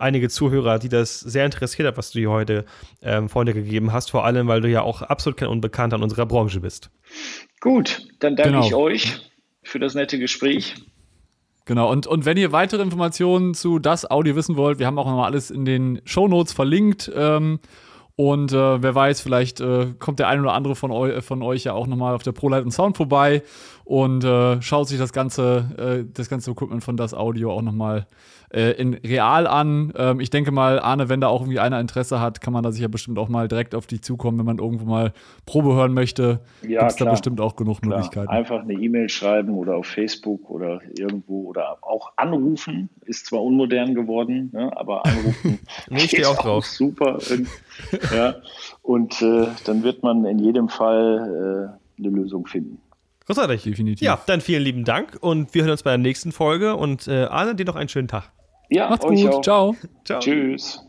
[0.00, 2.64] einige Zuhörer, die das sehr interessiert hat, was du hier heute
[3.02, 6.26] ähm, Freunde gegeben hast, vor allem, weil du ja auch absolut kein Unbekannter in unserer
[6.26, 6.90] Branche bist.
[7.60, 8.66] Gut, dann danke genau.
[8.66, 9.30] ich euch
[9.62, 10.74] für das nette Gespräch.
[11.66, 15.06] Genau, und, und wenn ihr weitere Informationen zu das Audio wissen wollt, wir haben auch
[15.06, 17.10] nochmal alles in den Show Notes verlinkt.
[17.14, 17.60] Ähm,
[18.16, 21.64] und äh, wer weiß, vielleicht äh, kommt der ein oder andere von, eu von euch
[21.64, 23.42] ja auch nochmal auf der ProLight und Sound vorbei
[23.90, 28.06] und äh, schaut sich das ganze, äh, das ganze Equipment von das Audio auch nochmal
[28.54, 29.92] äh, in real an.
[29.96, 32.70] Ähm, ich denke mal, Arne, wenn da auch irgendwie einer Interesse hat, kann man da
[32.70, 35.12] sicher bestimmt auch mal direkt auf dich zukommen, wenn man irgendwo mal
[35.44, 36.38] Probe hören möchte.
[36.62, 37.96] Ja, Gibt es da bestimmt auch genug klar.
[37.96, 38.28] Möglichkeiten.
[38.28, 42.90] Einfach eine E-Mail schreiben oder auf Facebook oder irgendwo oder auch anrufen.
[43.06, 45.58] Ist zwar unmodern geworden, ne, aber anrufen
[45.90, 46.64] nee, ich auch drauf.
[46.64, 47.18] super.
[48.14, 48.36] ja.
[48.82, 52.78] Und äh, dann wird man in jedem Fall äh, eine Lösung finden.
[53.30, 53.62] Großartig.
[53.62, 54.04] Definitiv.
[54.04, 57.24] Ja, dann vielen lieben Dank und wir hören uns bei der nächsten Folge und äh,
[57.24, 58.32] Arne, dir noch einen schönen Tag.
[58.68, 59.26] Ja, Macht's gut.
[59.26, 59.40] Auch.
[59.42, 59.76] Ciao.
[60.04, 60.20] Ciao.
[60.20, 60.84] Tschüss.